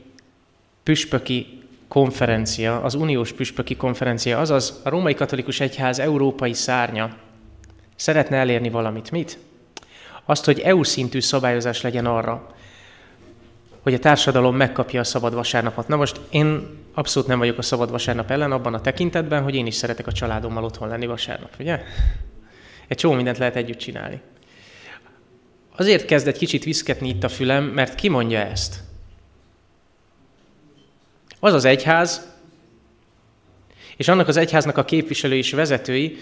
Püspöki 0.83 1.62
Konferencia, 1.88 2.83
az 2.83 2.95
Uniós 2.95 3.33
Püspöki 3.33 3.76
Konferencia, 3.76 4.38
azaz 4.38 4.80
a 4.85 4.88
Római 4.88 5.14
Katolikus 5.14 5.61
Egyház 5.61 5.99
európai 5.99 6.52
szárnya 6.52 7.16
szeretne 7.97 8.37
elérni 8.37 8.71
valamit. 8.71 9.11
Mit? 9.11 9.38
Azt, 10.25 10.45
hogy 10.45 10.61
EU 10.61 10.83
szintű 10.83 11.21
szabályozás 11.21 11.80
legyen 11.80 12.06
arra, 12.06 12.54
hogy 13.86 13.94
a 13.94 13.98
társadalom 13.98 14.56
megkapja 14.56 15.00
a 15.00 15.04
szabad 15.04 15.34
vasárnapot. 15.34 15.88
Na 15.88 15.96
most 15.96 16.20
én 16.30 16.68
abszolút 16.94 17.28
nem 17.28 17.38
vagyok 17.38 17.58
a 17.58 17.62
szabad 17.62 17.90
vasárnap 17.90 18.30
ellen 18.30 18.52
abban 18.52 18.74
a 18.74 18.80
tekintetben, 18.80 19.42
hogy 19.42 19.54
én 19.54 19.66
is 19.66 19.74
szeretek 19.74 20.06
a 20.06 20.12
családommal 20.12 20.64
otthon 20.64 20.88
lenni 20.88 21.06
vasárnap, 21.06 21.54
ugye? 21.58 21.82
Egy 22.88 22.96
csomó 22.96 23.14
mindent 23.14 23.38
lehet 23.38 23.56
együtt 23.56 23.78
csinálni. 23.78 24.20
Azért 25.76 26.04
kezd 26.04 26.26
egy 26.26 26.38
kicsit 26.38 26.64
viszketni 26.64 27.08
itt 27.08 27.24
a 27.24 27.28
fülem, 27.28 27.64
mert 27.64 27.94
ki 27.94 28.08
mondja 28.08 28.38
ezt? 28.38 28.80
Az 31.40 31.52
az 31.52 31.64
egyház, 31.64 32.34
és 33.96 34.08
annak 34.08 34.28
az 34.28 34.36
egyháznak 34.36 34.76
a 34.76 34.84
képviselői 34.84 35.38
és 35.38 35.52
vezetői, 35.52 36.18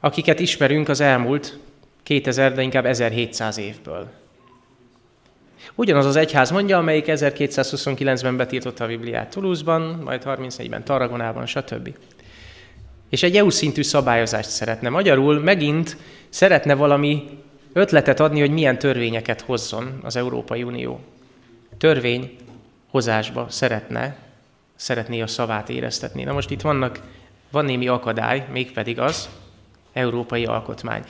akiket 0.00 0.40
ismerünk 0.40 0.88
az 0.88 1.00
elmúlt 1.00 1.58
2000, 2.02 2.52
de 2.52 2.62
inkább 2.62 2.86
1700 2.86 3.58
évből. 3.58 4.21
Ugyanaz 5.74 6.06
az 6.06 6.16
egyház 6.16 6.50
mondja, 6.50 6.78
amelyik 6.78 7.04
1229-ben 7.08 8.36
betiltotta 8.36 8.84
a 8.84 8.86
Bibliát 8.86 9.30
Toulouse-ban, 9.30 9.82
majd 10.04 10.22
34-ben 10.24 10.84
Tarragonában, 10.84 11.46
stb. 11.46 11.94
És 13.08 13.22
egy 13.22 13.36
EU 13.36 13.50
szintű 13.50 13.82
szabályozást 13.82 14.50
szeretne. 14.50 14.88
Magyarul 14.88 15.40
megint 15.40 15.96
szeretne 16.28 16.74
valami 16.74 17.38
ötletet 17.72 18.20
adni, 18.20 18.40
hogy 18.40 18.50
milyen 18.50 18.78
törvényeket 18.78 19.40
hozzon 19.40 19.98
az 20.02 20.16
Európai 20.16 20.62
Unió. 20.62 21.00
Törvény 21.78 22.36
hozásba 22.90 23.46
szeretne, 23.48 24.16
szeretné 24.76 25.20
a 25.20 25.26
szavát 25.26 25.68
éreztetni. 25.68 26.22
Na 26.22 26.32
most 26.32 26.50
itt 26.50 26.60
vannak, 26.60 27.00
van 27.50 27.64
némi 27.64 27.88
akadály, 27.88 28.46
mégpedig 28.52 28.98
az 28.98 29.28
európai 29.92 30.44
alkotmány. 30.44 31.02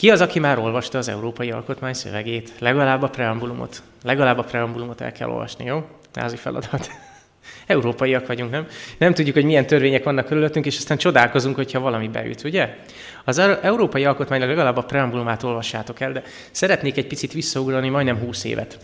Ki 0.00 0.10
az, 0.10 0.20
aki 0.20 0.38
már 0.38 0.58
olvasta 0.58 0.98
az 0.98 1.08
Európai 1.08 1.50
Alkotmány 1.50 1.92
szövegét? 1.92 2.52
Legalább 2.58 3.02
a 3.02 3.08
preambulumot. 3.08 3.82
Legalább 4.02 4.38
a 4.38 4.42
preambulumot 4.42 5.00
el 5.00 5.12
kell 5.12 5.28
olvasni, 5.28 5.64
jó? 5.64 5.84
Házi 6.14 6.36
feladat. 6.36 6.90
Európaiak 7.66 8.26
vagyunk, 8.26 8.50
nem? 8.50 8.66
Nem 8.98 9.14
tudjuk, 9.14 9.34
hogy 9.34 9.44
milyen 9.44 9.66
törvények 9.66 10.04
vannak 10.04 10.26
körülöttünk, 10.26 10.66
és 10.66 10.76
aztán 10.76 10.98
csodálkozunk, 10.98 11.56
hogyha 11.56 11.80
valami 11.80 12.08
beüt, 12.08 12.44
ugye? 12.44 12.76
Az 13.24 13.38
Európai 13.38 14.04
Alkotmány 14.04 14.40
legalább 14.40 14.76
a 14.76 14.82
preambulumát 14.82 15.42
olvassátok 15.42 16.00
el, 16.00 16.12
de 16.12 16.22
szeretnék 16.50 16.96
egy 16.96 17.06
picit 17.06 17.32
visszaugrani 17.32 17.88
majdnem 17.88 18.18
20 18.18 18.44
évet. 18.44 18.78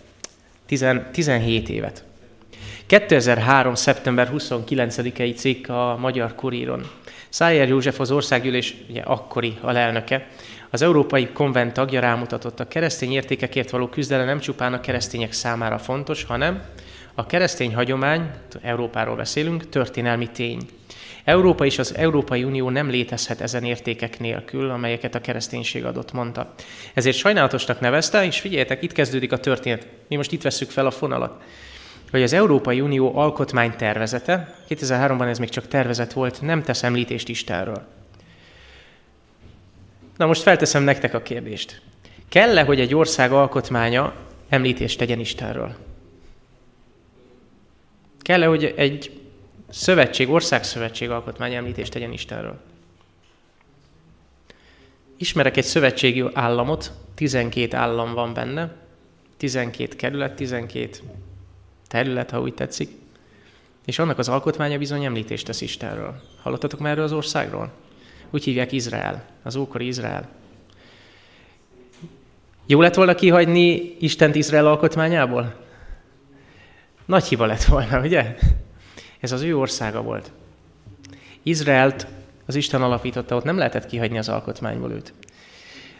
10, 0.66 0.86
17 1.12 1.68
évet. 1.68 2.04
2003. 2.86 3.74
szeptember 3.74 4.30
29-i 4.34 5.36
cikk 5.36 5.68
a 5.68 5.96
Magyar 6.00 6.34
Kuríron. 6.34 6.90
Szájer 7.28 7.68
József 7.68 8.00
az 8.00 8.10
országgyűlés 8.10 8.74
ugye, 8.88 9.00
akkori 9.00 9.56
alelnöke 9.60 10.26
az 10.70 10.82
Európai 10.82 11.28
Konvent 11.28 11.72
tagja 11.72 12.00
rámutatott, 12.00 12.60
a 12.60 12.68
keresztény 12.68 13.12
értékekért 13.12 13.70
való 13.70 13.88
küzdelem 13.88 14.26
nem 14.26 14.38
csupán 14.38 14.72
a 14.72 14.80
keresztények 14.80 15.32
számára 15.32 15.78
fontos, 15.78 16.24
hanem 16.24 16.62
a 17.14 17.26
keresztény 17.26 17.74
hagyomány, 17.74 18.30
Európáról 18.62 19.16
beszélünk, 19.16 19.68
történelmi 19.68 20.28
tény. 20.28 20.60
Európa 21.24 21.64
és 21.64 21.78
az 21.78 21.96
Európai 21.96 22.44
Unió 22.44 22.70
nem 22.70 22.90
létezhet 22.90 23.40
ezen 23.40 23.64
értékek 23.64 24.18
nélkül, 24.18 24.70
amelyeket 24.70 25.14
a 25.14 25.20
kereszténység 25.20 25.84
adott, 25.84 26.12
mondta. 26.12 26.54
Ezért 26.94 27.16
sajnálatosnak 27.16 27.80
nevezte, 27.80 28.24
és 28.24 28.40
figyeljetek, 28.40 28.82
itt 28.82 28.92
kezdődik 28.92 29.32
a 29.32 29.38
történet. 29.38 29.86
Mi 30.08 30.16
most 30.16 30.32
itt 30.32 30.42
vesszük 30.42 30.70
fel 30.70 30.86
a 30.86 30.90
fonalat 30.90 31.42
hogy 32.10 32.22
az 32.22 32.32
Európai 32.32 32.80
Unió 32.80 33.16
alkotmány 33.16 33.76
tervezete, 33.76 34.54
2003-ban 34.68 35.28
ez 35.28 35.38
még 35.38 35.48
csak 35.48 35.68
tervezet 35.68 36.12
volt, 36.12 36.42
nem 36.42 36.62
tesz 36.62 36.82
említést 36.82 37.28
Istenről. 37.28 37.82
Na 40.16 40.26
most 40.26 40.42
felteszem 40.42 40.82
nektek 40.82 41.14
a 41.14 41.22
kérdést. 41.22 41.80
Kell-e, 42.28 42.62
hogy 42.62 42.80
egy 42.80 42.94
ország 42.94 43.32
alkotmánya 43.32 44.14
említést 44.48 44.98
tegyen 44.98 45.20
Istenről? 45.20 45.74
Kell-e, 48.20 48.46
hogy 48.46 48.74
egy 48.76 49.20
szövetség, 49.68 50.30
országszövetség 50.30 51.10
alkotmány 51.10 51.54
említést 51.54 51.92
tegyen 51.92 52.12
Istenről? 52.12 52.60
Ismerek 55.16 55.56
egy 55.56 55.64
szövetségi 55.64 56.24
államot, 56.32 56.92
12 57.14 57.76
állam 57.76 58.14
van 58.14 58.34
benne, 58.34 58.74
12 59.36 59.96
kerület, 59.96 60.36
12 60.36 60.90
terület, 61.88 62.30
ha 62.30 62.40
úgy 62.40 62.54
tetszik, 62.54 62.90
és 63.84 63.98
annak 63.98 64.18
az 64.18 64.28
alkotmánya 64.28 64.78
bizony 64.78 65.04
említést 65.04 65.46
tesz 65.46 65.60
Istenről. 65.60 66.22
Hallottatok 66.42 66.80
már 66.80 66.92
erről 66.92 67.04
az 67.04 67.12
országról? 67.12 67.72
Úgy 68.30 68.44
hívják 68.44 68.72
Izrael, 68.72 69.24
az 69.42 69.56
ókori 69.56 69.86
Izrael. 69.86 70.28
Jó 72.66 72.80
lett 72.80 72.94
volna 72.94 73.14
kihagyni 73.14 73.96
Istent 73.98 74.34
Izrael 74.34 74.66
alkotmányából? 74.66 75.54
Nagy 77.04 77.24
hiba 77.24 77.46
lett 77.46 77.64
volna, 77.64 78.00
ugye? 78.00 78.36
Ez 79.20 79.32
az 79.32 79.42
ő 79.42 79.58
országa 79.58 80.02
volt. 80.02 80.32
Izraelt 81.42 82.06
az 82.46 82.54
Isten 82.54 82.82
alapította, 82.82 83.36
ott 83.36 83.44
nem 83.44 83.58
lehetett 83.58 83.86
kihagyni 83.86 84.18
az 84.18 84.28
alkotmányból 84.28 84.90
őt. 84.90 85.12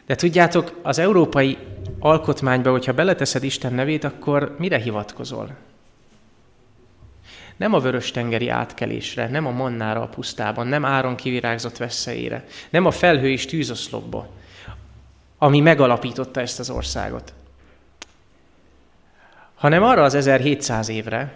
De 0.06 0.14
tudjátok, 0.14 0.80
az 0.83 0.99
európai 0.99 1.59
alkotmányba, 1.99 2.71
hogyha 2.71 2.92
beleteszed 2.92 3.42
Isten 3.42 3.75
nevét, 3.75 4.04
akkor 4.04 4.54
mire 4.59 4.78
hivatkozol? 4.78 5.56
Nem 7.56 7.75
a 7.75 7.80
vörös-tengeri 7.80 8.48
átkelésre, 8.48 9.28
nem 9.28 9.46
a 9.46 9.50
mannára 9.50 10.02
a 10.02 10.08
pusztában, 10.08 10.66
nem 10.66 10.84
áron 10.84 11.16
kivirágzott 11.16 11.76
veszélyére, 11.76 12.44
nem 12.70 12.86
a 12.86 12.90
felhő 12.90 13.30
és 13.30 13.44
tűzoszlopba, 13.44 14.28
ami 15.38 15.60
megalapította 15.60 16.40
ezt 16.40 16.58
az 16.58 16.70
országot, 16.70 17.32
hanem 19.54 19.82
arra 19.82 20.02
az 20.02 20.14
1700 20.14 20.88
évre, 20.88 21.32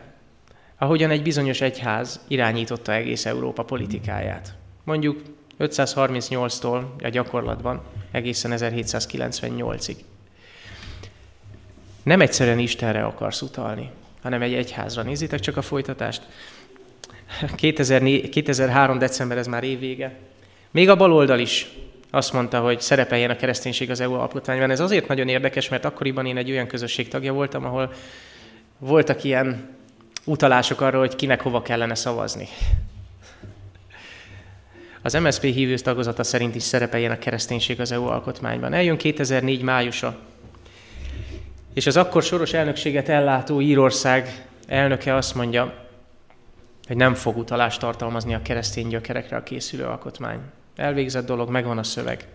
ahogyan 0.79 1.11
egy 1.11 1.23
bizonyos 1.23 1.61
egyház 1.61 2.21
irányította 2.29 2.93
egész 2.93 3.27
Európa 3.27 3.65
politikáját. 3.65 4.55
Mondjuk 4.85 5.23
538-tól 5.59 6.83
a 7.03 7.09
gyakorlatban 7.09 7.83
egészen 8.11 8.53
1798-ig. 8.55 9.97
Nem 12.03 12.21
egyszerűen 12.21 12.59
Istenre 12.59 13.05
akarsz 13.05 13.43
utalni, 13.43 13.91
hanem 14.23 14.43
egy 14.43 14.55
egyházra. 14.55 15.03
Nézzétek 15.03 15.41
csak 15.41 15.57
a 15.57 15.63
folytatást. 15.63 16.23
2004, 17.55 18.29
2003. 18.29 18.99
december, 18.99 19.39
ez 19.39 19.47
már 19.47 19.65
évvége. 19.65 20.17
Még 20.71 20.89
a 20.89 20.97
baloldal 20.97 21.39
is 21.39 21.69
azt 22.11 22.33
mondta, 22.33 22.61
hogy 22.61 22.81
szerepeljen 22.81 23.31
a 23.31 23.37
kereszténység 23.37 23.91
az 23.91 24.01
EU 24.01 24.13
alkotmányban. 24.13 24.71
Ez 24.71 24.81
azért 24.81 25.09
nagyon 25.09 25.29
érdekes, 25.29 25.69
mert 25.69 25.85
akkoriban 25.85 26.27
én 26.27 26.37
egy 26.37 26.51
olyan 26.51 26.67
közösség 26.67 27.09
tagja 27.09 27.33
voltam, 27.33 27.65
ahol 27.65 27.93
voltak 28.79 29.25
ilyen 29.25 29.79
utalások 30.25 30.81
arra, 30.81 30.99
hogy 30.99 31.17
kinek 31.17 31.41
hova 31.41 31.63
kellene 31.63 31.95
szavazni. 31.95 32.49
Az 35.03 35.13
MSZP 35.13 35.43
hívő 35.43 35.75
tagozata 35.75 36.23
szerint 36.23 36.55
is 36.55 36.63
szerepeljen 36.63 37.11
a 37.11 37.19
kereszténység 37.19 37.81
az 37.81 37.93
EU 37.93 38.05
alkotmányban. 38.05 38.73
Eljön 38.73 38.97
2004 38.97 39.63
májusa, 39.63 40.19
és 41.75 41.87
az 41.87 41.97
akkor 41.97 42.23
soros 42.23 42.53
elnökséget 42.53 43.09
ellátó 43.09 43.61
Írország 43.61 44.45
elnöke 44.67 45.15
azt 45.15 45.35
mondja, 45.35 45.75
hogy 46.87 46.97
nem 46.97 47.15
fog 47.15 47.37
utalást 47.37 47.81
tartalmazni 47.81 48.35
a 48.35 48.43
keresztény 48.43 48.89
gyökerekre 48.89 49.37
a 49.37 49.43
készülő 49.43 49.85
alkotmány. 49.85 50.39
Elvégzett 50.77 51.27
dolog, 51.27 51.51
megvan 51.51 51.79
a 51.79 51.83
szöveg. 51.83 52.27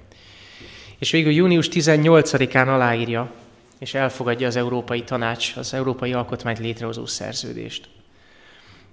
És 1.00 1.12
végül 1.12 1.32
június 1.32 1.70
18-án 1.72 2.68
aláírja, 2.68 3.32
és 3.80 3.94
elfogadja 3.94 4.48
az 4.48 4.56
Európai 4.56 5.04
Tanács, 5.04 5.54
az 5.56 5.74
Európai 5.74 6.14
Alkotmányt 6.14 6.60
létrehozó 6.60 7.06
szerződést. 7.06 7.88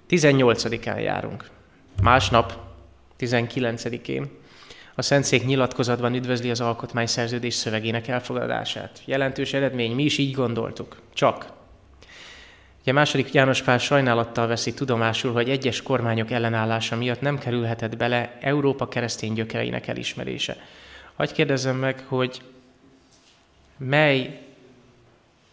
18-án 0.09 1.01
járunk. 1.01 1.49
Másnap, 2.01 2.59
19-én 3.19 4.29
a 4.95 5.01
Szentszék 5.01 5.45
nyilatkozatban 5.45 6.13
üdvözli 6.13 6.49
az 6.49 6.61
alkotmányszerződés 6.61 7.53
szövegének 7.53 8.07
elfogadását. 8.07 9.01
Jelentős 9.05 9.53
eredmény, 9.53 9.95
mi 9.95 10.03
is 10.03 10.17
így 10.17 10.33
gondoltuk. 10.33 11.01
Csak. 11.13 11.51
Ugye 12.81 12.91
második 12.91 13.33
János 13.33 13.61
Pál 13.61 13.77
sajnálattal 13.77 14.47
veszi 14.47 14.73
tudomásul, 14.73 15.33
hogy 15.33 15.49
egyes 15.49 15.81
kormányok 15.81 16.31
ellenállása 16.31 16.95
miatt 16.95 17.21
nem 17.21 17.37
kerülhetett 17.37 17.97
bele 17.97 18.37
Európa 18.41 18.87
keresztény 18.87 19.33
gyökereinek 19.33 19.87
elismerése. 19.87 20.57
Hagy 21.15 21.31
kérdezzem 21.31 21.75
meg, 21.75 22.03
hogy 22.07 22.41
mely 23.77 24.41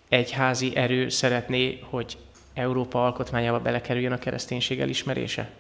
egyházi 0.09 0.77
erő 0.77 1.09
szeretné, 1.09 1.81
hogy 1.83 2.17
Európa 2.55 3.05
alkotmányába 3.05 3.61
belekerüljön 3.61 4.13
a 4.13 4.19
kereszténység 4.19 4.81
elismerése? 4.81 5.51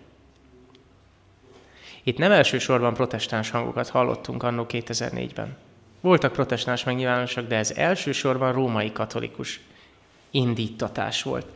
Itt 2.03 2.19
nem 2.19 2.33
elsősorban 2.33 2.95
protestáns 2.95 3.51
hangokat 3.51 3.89
hallottunk 3.89 4.43
annó 4.43 4.67
2004-ben. 4.69 5.57
Voltak 6.01 6.33
protestáns 6.33 6.85
megnyilvánosok, 6.85 7.47
de 7.47 7.57
ez 7.57 7.71
elsősorban 7.71 8.53
római 8.53 8.93
katolikus 8.93 9.61
indítatás 10.31 11.23
volt. 11.23 11.47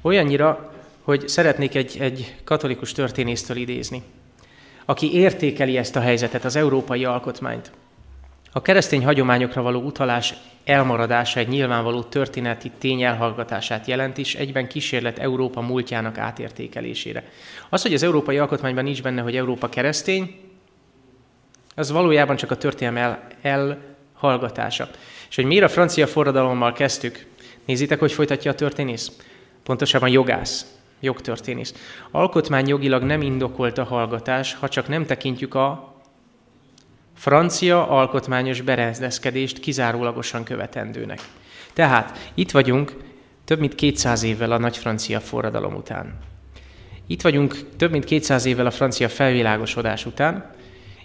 Olyannyira, 0.00 0.72
hogy 1.02 1.28
szeretnék 1.28 1.74
egy, 1.74 1.96
egy 2.00 2.34
katolikus 2.44 2.92
történésztől 2.92 3.56
idézni, 3.56 4.02
aki 4.84 5.14
értékeli 5.14 5.76
ezt 5.76 5.96
a 5.96 6.00
helyzetet, 6.00 6.44
az 6.44 6.56
európai 6.56 7.04
alkotmányt. 7.04 7.70
A 8.54 8.62
keresztény 8.62 9.04
hagyományokra 9.04 9.62
való 9.62 9.80
utalás 9.80 10.34
elmaradása 10.64 11.40
egy 11.40 11.48
nyilvánvaló 11.48 12.02
történeti 12.02 12.70
tény 12.78 13.02
elhallgatását 13.02 13.86
jelent 13.86 14.18
is, 14.18 14.34
egyben 14.34 14.68
kísérlet 14.68 15.18
Európa 15.18 15.60
múltjának 15.60 16.18
átértékelésére. 16.18 17.24
Az, 17.68 17.82
hogy 17.82 17.94
az 17.94 18.02
európai 18.02 18.38
alkotmányban 18.38 18.84
nincs 18.84 19.02
benne, 19.02 19.22
hogy 19.22 19.36
Európa 19.36 19.68
keresztény, 19.68 20.40
az 21.74 21.90
valójában 21.90 22.36
csak 22.36 22.50
a 22.50 22.56
történelem 22.56 23.18
el, 23.42 23.76
elhallgatása. 24.22 24.88
És 25.28 25.36
hogy 25.36 25.44
miért 25.44 25.64
a 25.64 25.68
francia 25.68 26.06
forradalommal 26.06 26.72
kezdtük, 26.72 27.26
nézzétek, 27.64 27.98
hogy 27.98 28.12
folytatja 28.12 28.50
a 28.50 28.54
történész. 28.54 29.12
Pontosabban 29.62 30.08
jogász, 30.08 30.66
jogtörténész. 31.00 31.74
Alkotmány 32.10 32.68
jogilag 32.68 33.02
nem 33.02 33.22
indokolt 33.22 33.78
a 33.78 33.84
hallgatás, 33.84 34.54
ha 34.54 34.68
csak 34.68 34.88
nem 34.88 35.06
tekintjük 35.06 35.54
a 35.54 35.91
francia 37.22 37.88
alkotmányos 37.88 38.60
berendezkedést 38.60 39.60
kizárólagosan 39.60 40.44
követendőnek. 40.44 41.20
Tehát 41.72 42.30
itt 42.34 42.50
vagyunk 42.50 42.96
több 43.44 43.58
mint 43.58 43.74
200 43.74 44.22
évvel 44.22 44.52
a 44.52 44.58
nagy 44.58 44.76
francia 44.76 45.20
forradalom 45.20 45.74
után. 45.74 46.18
Itt 47.06 47.22
vagyunk 47.22 47.56
több 47.76 47.90
mint 47.90 48.04
200 48.04 48.44
évvel 48.44 48.66
a 48.66 48.70
francia 48.70 49.08
felvilágosodás 49.08 50.06
után, 50.06 50.50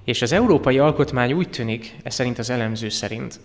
és 0.03 0.21
az 0.21 0.31
európai 0.31 0.79
alkotmány 0.79 1.33
úgy 1.33 1.49
tűnik, 1.49 1.95
ez 2.03 2.13
szerint 2.13 2.39
az 2.39 2.49
elemző 2.49 2.89
szerint, 2.89 3.39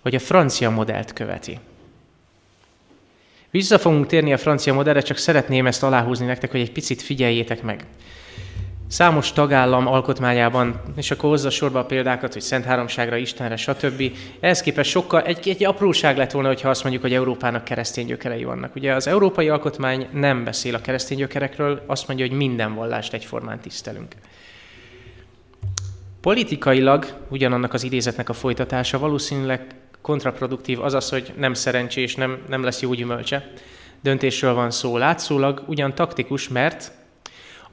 hogy 0.00 0.14
a 0.14 0.18
francia 0.18 0.70
modellt 0.70 1.12
követi. 1.12 1.58
Vissza 3.50 3.78
fogunk 3.78 4.06
térni 4.06 4.32
a 4.32 4.38
francia 4.38 4.74
modellre, 4.74 5.00
csak 5.00 5.16
szeretném 5.16 5.66
ezt 5.66 5.82
aláhúzni 5.82 6.26
nektek, 6.26 6.50
hogy 6.50 6.60
egy 6.60 6.72
picit 6.72 7.02
figyeljétek 7.02 7.62
meg. 7.62 7.86
Számos 8.88 9.32
tagállam 9.32 9.86
alkotmányában, 9.86 10.80
és 10.96 11.10
akkor 11.10 11.30
hozza 11.30 11.50
sorba 11.50 11.78
a 11.78 11.84
példákat, 11.84 12.32
hogy 12.32 12.42
Szent 12.42 12.64
Háromságra, 12.64 13.16
Istenre, 13.16 13.56
stb. 13.56 14.02
Ehhez 14.40 14.60
képest 14.60 14.90
sokkal, 14.90 15.22
egy, 15.22 15.48
egy 15.48 15.64
apróság 15.64 16.16
lett 16.16 16.30
volna, 16.30 16.48
hogyha 16.48 16.68
azt 16.68 16.82
mondjuk, 16.82 17.02
hogy 17.04 17.14
Európának 17.14 17.64
keresztény 17.64 18.06
gyökerei 18.06 18.44
vannak. 18.44 18.74
Ugye 18.74 18.94
az 18.94 19.06
európai 19.06 19.48
alkotmány 19.48 20.08
nem 20.12 20.44
beszél 20.44 20.74
a 20.74 20.80
keresztény 20.80 21.18
gyökerekről, 21.18 21.82
azt 21.86 22.08
mondja, 22.08 22.26
hogy 22.26 22.36
minden 22.36 22.74
vallást 22.74 23.12
egyformán 23.12 23.60
tisztelünk. 23.60 24.14
Politikailag 26.20 27.06
ugyanannak 27.28 27.72
az 27.72 27.82
idézetnek 27.82 28.28
a 28.28 28.32
folytatása 28.32 28.98
valószínűleg 28.98 29.66
kontraproduktív, 30.00 30.80
azaz, 30.80 31.08
hogy 31.08 31.32
nem 31.36 31.54
szerencsés, 31.54 32.14
nem, 32.14 32.38
nem 32.48 32.62
lesz 32.62 32.80
jó 32.80 32.92
gyümölcse. 32.92 33.52
Döntésről 34.02 34.54
van 34.54 34.70
szó. 34.70 34.96
Látszólag 34.96 35.62
ugyan 35.66 35.94
taktikus, 35.94 36.48
mert 36.48 36.92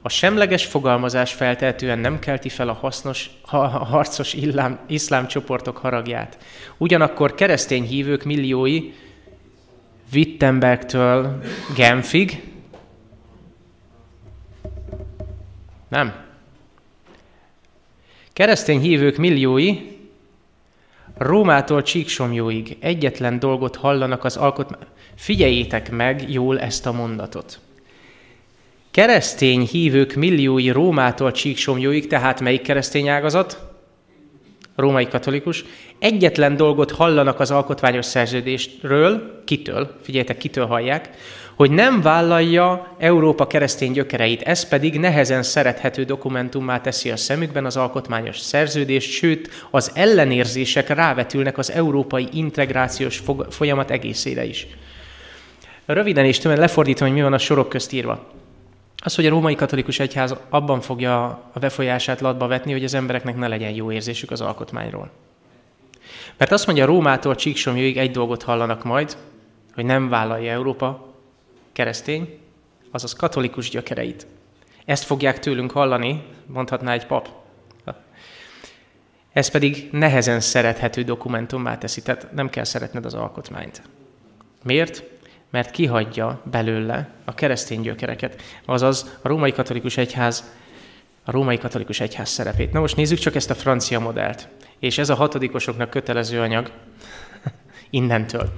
a 0.02 0.08
semleges 0.08 0.66
fogalmazás 0.66 1.32
feltehetően 1.32 1.98
nem 1.98 2.18
kelti 2.18 2.48
fel 2.48 2.68
a, 2.68 2.72
hasznos, 2.72 3.30
a 3.42 3.56
harcos 3.56 4.32
illám, 4.32 4.78
iszlám 4.86 5.26
csoportok 5.26 5.76
haragját. 5.76 6.38
Ugyanakkor 6.76 7.34
keresztény 7.34 7.84
hívők 7.84 8.24
milliói 8.24 8.92
Wittenbergtől 10.12 11.42
Genfig, 11.76 12.42
nem. 15.88 16.14
Keresztény 18.32 18.80
hívők 18.80 19.16
milliói 19.16 19.92
Rómától 21.18 21.82
Csíksomjóig 21.82 22.76
egyetlen 22.80 23.38
dolgot 23.38 23.76
hallanak 23.76 24.24
az 24.24 24.36
alkotmány. 24.36 24.86
Figyeljétek 25.14 25.90
meg 25.90 26.30
jól 26.30 26.60
ezt 26.60 26.86
a 26.86 26.92
mondatot. 26.92 27.60
Keresztény 28.92 29.68
hívők 29.70 30.14
milliói 30.14 30.70
Rómától 30.70 31.32
Csíksomjóig, 31.32 32.06
tehát 32.06 32.40
melyik 32.40 32.62
keresztény 32.62 33.08
ágazat? 33.08 33.58
Római 34.76 35.08
katolikus. 35.08 35.64
egyetlen 35.98 36.56
dolgot 36.56 36.90
hallanak 36.90 37.40
az 37.40 37.50
alkotmányos 37.50 38.04
szerződésről, 38.04 39.42
kitől, 39.44 39.96
figyeljetek, 40.02 40.36
kitől 40.36 40.66
hallják, 40.66 41.10
hogy 41.54 41.70
nem 41.70 42.00
vállalja 42.00 42.96
Európa 42.98 43.46
keresztény 43.46 43.92
gyökereit, 43.92 44.42
ez 44.42 44.68
pedig 44.68 44.98
nehezen 44.98 45.42
szerethető 45.42 46.04
dokumentummá 46.04 46.80
teszi 46.80 47.10
a 47.10 47.16
szemükben 47.16 47.64
az 47.64 47.76
alkotmányos 47.76 48.38
szerződést, 48.38 49.10
sőt, 49.10 49.66
az 49.70 49.90
ellenérzések 49.94 50.88
rávetülnek 50.88 51.58
az 51.58 51.70
európai 51.70 52.28
integrációs 52.32 53.22
folyamat 53.50 53.90
egészére 53.90 54.44
is. 54.44 54.66
Röviden 55.86 56.24
és 56.24 56.38
tömeg 56.38 56.58
lefordítom, 56.58 57.06
hogy 57.06 57.16
mi 57.16 57.22
van 57.22 57.32
a 57.32 57.38
sorok 57.38 57.68
közt 57.68 57.92
írva. 57.92 58.40
Az, 59.02 59.14
hogy 59.14 59.26
a 59.26 59.30
római 59.30 59.54
katolikus 59.54 59.98
egyház 59.98 60.36
abban 60.48 60.80
fogja 60.80 61.24
a 61.52 61.58
befolyását 61.58 62.20
latba 62.20 62.46
vetni, 62.46 62.72
hogy 62.72 62.84
az 62.84 62.94
embereknek 62.94 63.36
ne 63.36 63.48
legyen 63.48 63.70
jó 63.70 63.92
érzésük 63.92 64.30
az 64.30 64.40
alkotmányról. 64.40 65.10
Mert 66.36 66.52
azt 66.52 66.66
mondja, 66.66 66.86
Rómától 66.86 67.34
Csíksomjóig 67.34 67.98
egy 67.98 68.10
dolgot 68.10 68.42
hallanak 68.42 68.84
majd, 68.84 69.16
hogy 69.74 69.84
nem 69.84 70.08
vállalja 70.08 70.52
Európa 70.52 71.14
keresztény, 71.72 72.38
azaz 72.90 73.12
katolikus 73.12 73.70
gyökereit. 73.70 74.26
Ezt 74.84 75.04
fogják 75.04 75.38
tőlünk 75.38 75.70
hallani, 75.70 76.24
mondhatná 76.46 76.92
egy 76.92 77.06
pap. 77.06 77.28
Ez 79.32 79.48
pedig 79.48 79.88
nehezen 79.92 80.40
szerethető 80.40 81.02
dokumentummá 81.02 81.78
teszi, 81.78 82.02
tehát 82.02 82.32
nem 82.32 82.50
kell 82.50 82.64
szeretned 82.64 83.04
az 83.04 83.14
alkotmányt. 83.14 83.82
Miért? 84.62 85.04
Mert 85.52 85.70
kihagyja 85.70 86.42
belőle 86.50 87.08
a 87.24 87.34
keresztény 87.34 87.80
gyökereket, 87.80 88.42
azaz 88.64 89.18
a 89.22 89.28
római 89.28 89.52
katolikus 89.52 89.96
egyház 89.96 90.52
a 91.24 91.30
római 91.30 91.58
katolikus 91.58 92.00
egyház 92.00 92.28
szerepét. 92.28 92.72
Na 92.72 92.80
most 92.80 92.96
nézzük 92.96 93.18
csak 93.18 93.34
ezt 93.34 93.50
a 93.50 93.54
francia 93.54 94.00
modellt. 94.00 94.48
És 94.78 94.98
ez 94.98 95.10
a 95.10 95.14
hatodikosoknak 95.14 95.90
kötelező 95.90 96.40
anyag 96.40 96.70
innentől. 97.90 98.52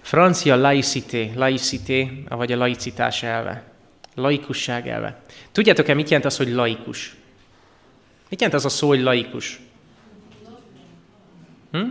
Francia 0.00 0.56
laicité, 0.56 1.32
laicité, 1.34 2.24
vagy 2.28 2.52
a 2.52 2.56
laicitás 2.56 3.22
elve. 3.22 3.64
Laikusság 4.14 4.88
elve. 4.88 5.20
Tudjátok-e, 5.52 5.94
mit 5.94 6.08
jelent 6.08 6.24
az, 6.24 6.36
hogy 6.36 6.48
laikus? 6.48 7.16
Mit 8.28 8.40
jelent 8.40 8.58
az 8.58 8.64
a 8.64 8.68
szó, 8.68 8.88
hogy 8.88 9.00
laikus? 9.00 9.60
Hm? 11.70 11.86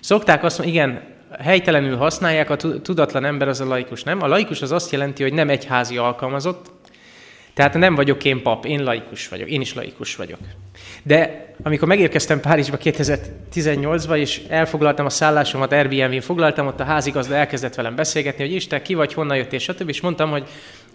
Szokták 0.00 0.44
azt 0.44 0.58
mondani, 0.58 0.76
igen, 0.76 1.15
helytelenül 1.42 1.96
használják, 1.96 2.50
a 2.50 2.56
tudatlan 2.56 3.24
ember 3.24 3.48
az 3.48 3.60
a 3.60 3.66
laikus, 3.66 4.02
nem? 4.02 4.22
A 4.22 4.26
laikus 4.26 4.62
az 4.62 4.72
azt 4.72 4.92
jelenti, 4.92 5.22
hogy 5.22 5.32
nem 5.32 5.48
egyházi 5.48 5.96
alkalmazott, 5.96 6.70
tehát 7.54 7.74
nem 7.74 7.94
vagyok 7.94 8.24
én 8.24 8.42
pap, 8.42 8.64
én 8.64 8.84
laikus 8.84 9.28
vagyok, 9.28 9.50
én 9.50 9.60
is 9.60 9.74
laikus 9.74 10.16
vagyok. 10.16 10.38
De 11.02 11.46
amikor 11.62 11.88
megérkeztem 11.88 12.40
Párizsba 12.40 12.76
2018-ba, 12.82 14.16
és 14.16 14.42
elfoglaltam 14.48 15.06
a 15.06 15.10
szállásomat, 15.10 15.72
Airbnb-n 15.72 16.20
foglaltam, 16.20 16.66
ott 16.66 16.80
a 16.80 16.84
házigazda 16.84 17.34
elkezdett 17.34 17.74
velem 17.74 17.94
beszélgetni, 17.94 18.44
hogy 18.44 18.54
Isten, 18.54 18.82
ki 18.82 18.94
vagy, 18.94 19.12
honnan 19.12 19.36
jöttél, 19.36 19.58
stb. 19.58 19.88
És 19.88 20.00
mondtam, 20.00 20.30
hogy 20.30 20.48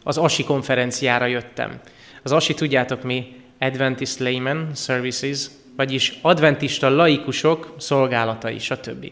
az 0.04 0.18
ASI 0.18 0.44
konferenciára 0.44 1.26
jöttem. 1.26 1.80
Az 2.24 2.32
ASI, 2.32 2.54
tudjátok 2.54 3.04
mi, 3.04 3.36
Adventist 3.60 4.20
Layman 4.20 4.72
Services, 4.76 5.46
vagyis 5.76 6.20
adventista 6.22 6.90
laikusok 6.90 7.76
szolgálatai, 7.78 8.60
stb. 8.60 9.12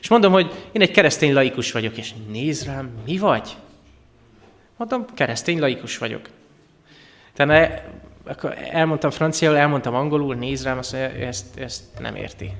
És 0.00 0.08
mondom, 0.08 0.32
hogy 0.32 0.68
én 0.72 0.82
egy 0.82 0.90
keresztény 0.90 1.32
laikus 1.32 1.72
vagyok, 1.72 1.96
és 1.96 2.12
néz 2.28 2.64
rám, 2.64 2.90
mi 3.06 3.18
vagy? 3.18 3.56
Mondom, 4.76 5.04
keresztény 5.14 5.58
laikus 5.58 5.98
vagyok. 5.98 6.28
Tehát 7.34 7.82
akkor 8.26 8.54
elmondtam 8.70 9.10
franciául, 9.10 9.56
elmondtam 9.56 9.94
angolul, 9.94 10.34
néz 10.34 10.64
rám, 10.64 10.78
azt 10.78 10.92
mondja, 10.92 11.26
ezt, 11.26 11.58
ezt 11.58 11.82
nem 11.98 12.14
érti. 12.14 12.52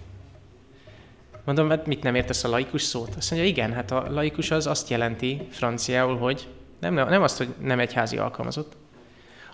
Mondom, 1.45 1.69
hát 1.69 1.87
mit 1.87 2.03
nem 2.03 2.15
értesz 2.15 2.45
a 2.45 2.49
laikus 2.49 2.83
szót? 2.83 3.15
Azt 3.17 3.31
mondja, 3.31 3.49
igen, 3.49 3.73
hát 3.73 3.91
a 3.91 4.07
laikus 4.11 4.51
az 4.51 4.67
azt 4.67 4.89
jelenti 4.89 5.47
franciául, 5.51 6.17
hogy 6.17 6.47
nem, 6.81 6.95
nem 6.95 7.23
azt, 7.23 7.39
hogy 7.39 7.49
nem 7.61 7.79
egyházi 7.79 8.17
alkalmazott. 8.17 8.77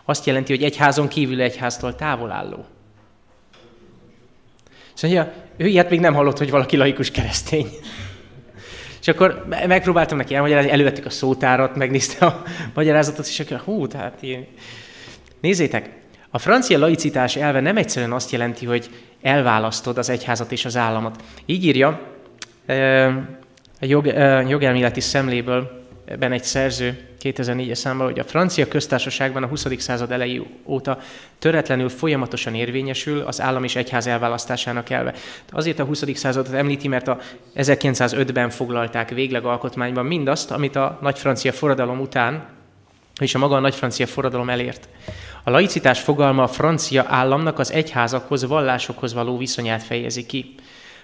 Azt 0.04 0.26
jelenti, 0.26 0.52
hogy 0.54 0.64
egyházon 0.64 1.08
kívül 1.08 1.40
egyháztól 1.40 1.94
távol 1.94 2.30
álló. 2.30 2.64
Azt 4.94 5.02
mondja, 5.02 5.32
ő 5.56 5.66
ilyet 5.66 5.90
még 5.90 6.00
nem 6.00 6.14
hallott, 6.14 6.38
hogy 6.38 6.50
valaki 6.50 6.76
laikus 6.76 7.10
keresztény. 7.10 7.68
És 9.00 9.08
akkor 9.08 9.46
megpróbáltam 9.66 10.16
neki 10.16 10.34
elmagyarázni, 10.34 10.70
elővettük 10.70 11.06
a 11.06 11.10
szótárat, 11.10 11.76
megnézte 11.76 12.26
a 12.26 12.42
magyarázatot, 12.74 13.26
és 13.26 13.40
akkor 13.40 13.58
hú, 13.58 13.86
tehát 13.86 14.22
én 14.22 14.46
Nézzétek, 15.44 15.90
a 16.30 16.38
francia 16.38 16.78
laicitás 16.78 17.36
elve 17.36 17.60
nem 17.60 17.76
egyszerűen 17.76 18.12
azt 18.12 18.30
jelenti, 18.30 18.66
hogy 18.66 18.90
elválasztod 19.22 19.98
az 19.98 20.08
egyházat 20.08 20.52
és 20.52 20.64
az 20.64 20.76
államot. 20.76 21.22
Így 21.46 21.64
írja 21.64 22.00
a 23.80 23.86
jog, 23.86 24.06
jogelméleti 24.48 25.00
szemléből 25.00 25.83
ben 26.18 26.32
egy 26.32 26.44
szerző 26.44 27.08
2004-es 27.22 27.74
számban, 27.74 28.06
hogy 28.06 28.18
a 28.18 28.24
francia 28.24 28.68
köztársaságban 28.68 29.42
a 29.42 29.46
20. 29.46 29.66
század 29.78 30.10
elejé 30.10 30.42
óta 30.64 30.98
töretlenül 31.38 31.88
folyamatosan 31.88 32.54
érvényesül 32.54 33.20
az 33.20 33.40
állam 33.40 33.64
és 33.64 33.76
egyház 33.76 34.06
elválasztásának 34.06 34.90
elve. 34.90 35.14
Azért 35.50 35.78
a 35.78 35.84
20. 35.84 36.04
századot 36.14 36.52
említi, 36.52 36.88
mert 36.88 37.08
a 37.08 37.18
1905-ben 37.56 38.50
foglalták 38.50 39.10
végleg 39.10 39.44
alkotmányban 39.44 40.06
mindazt, 40.06 40.50
amit 40.50 40.76
a 40.76 40.98
nagy 41.02 41.18
francia 41.18 41.52
forradalom 41.52 42.00
után 42.00 42.46
és 43.20 43.34
a 43.34 43.38
maga 43.38 43.56
a 43.56 43.60
nagy 43.60 43.74
francia 43.74 44.06
forradalom 44.06 44.50
elért. 44.50 44.88
A 45.42 45.50
laicitás 45.50 46.00
fogalma 46.00 46.42
a 46.42 46.48
francia 46.48 47.04
államnak 47.08 47.58
az 47.58 47.72
egyházakhoz, 47.72 48.44
vallásokhoz 48.44 49.12
való 49.14 49.36
viszonyát 49.36 49.82
fejezi 49.82 50.26
ki. 50.26 50.54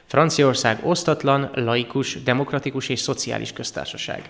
Franciaország 0.04 0.78
osztatlan, 0.82 1.50
laikus, 1.54 2.22
demokratikus 2.22 2.88
és 2.88 3.00
szociális 3.00 3.52
köztársaság. 3.52 4.22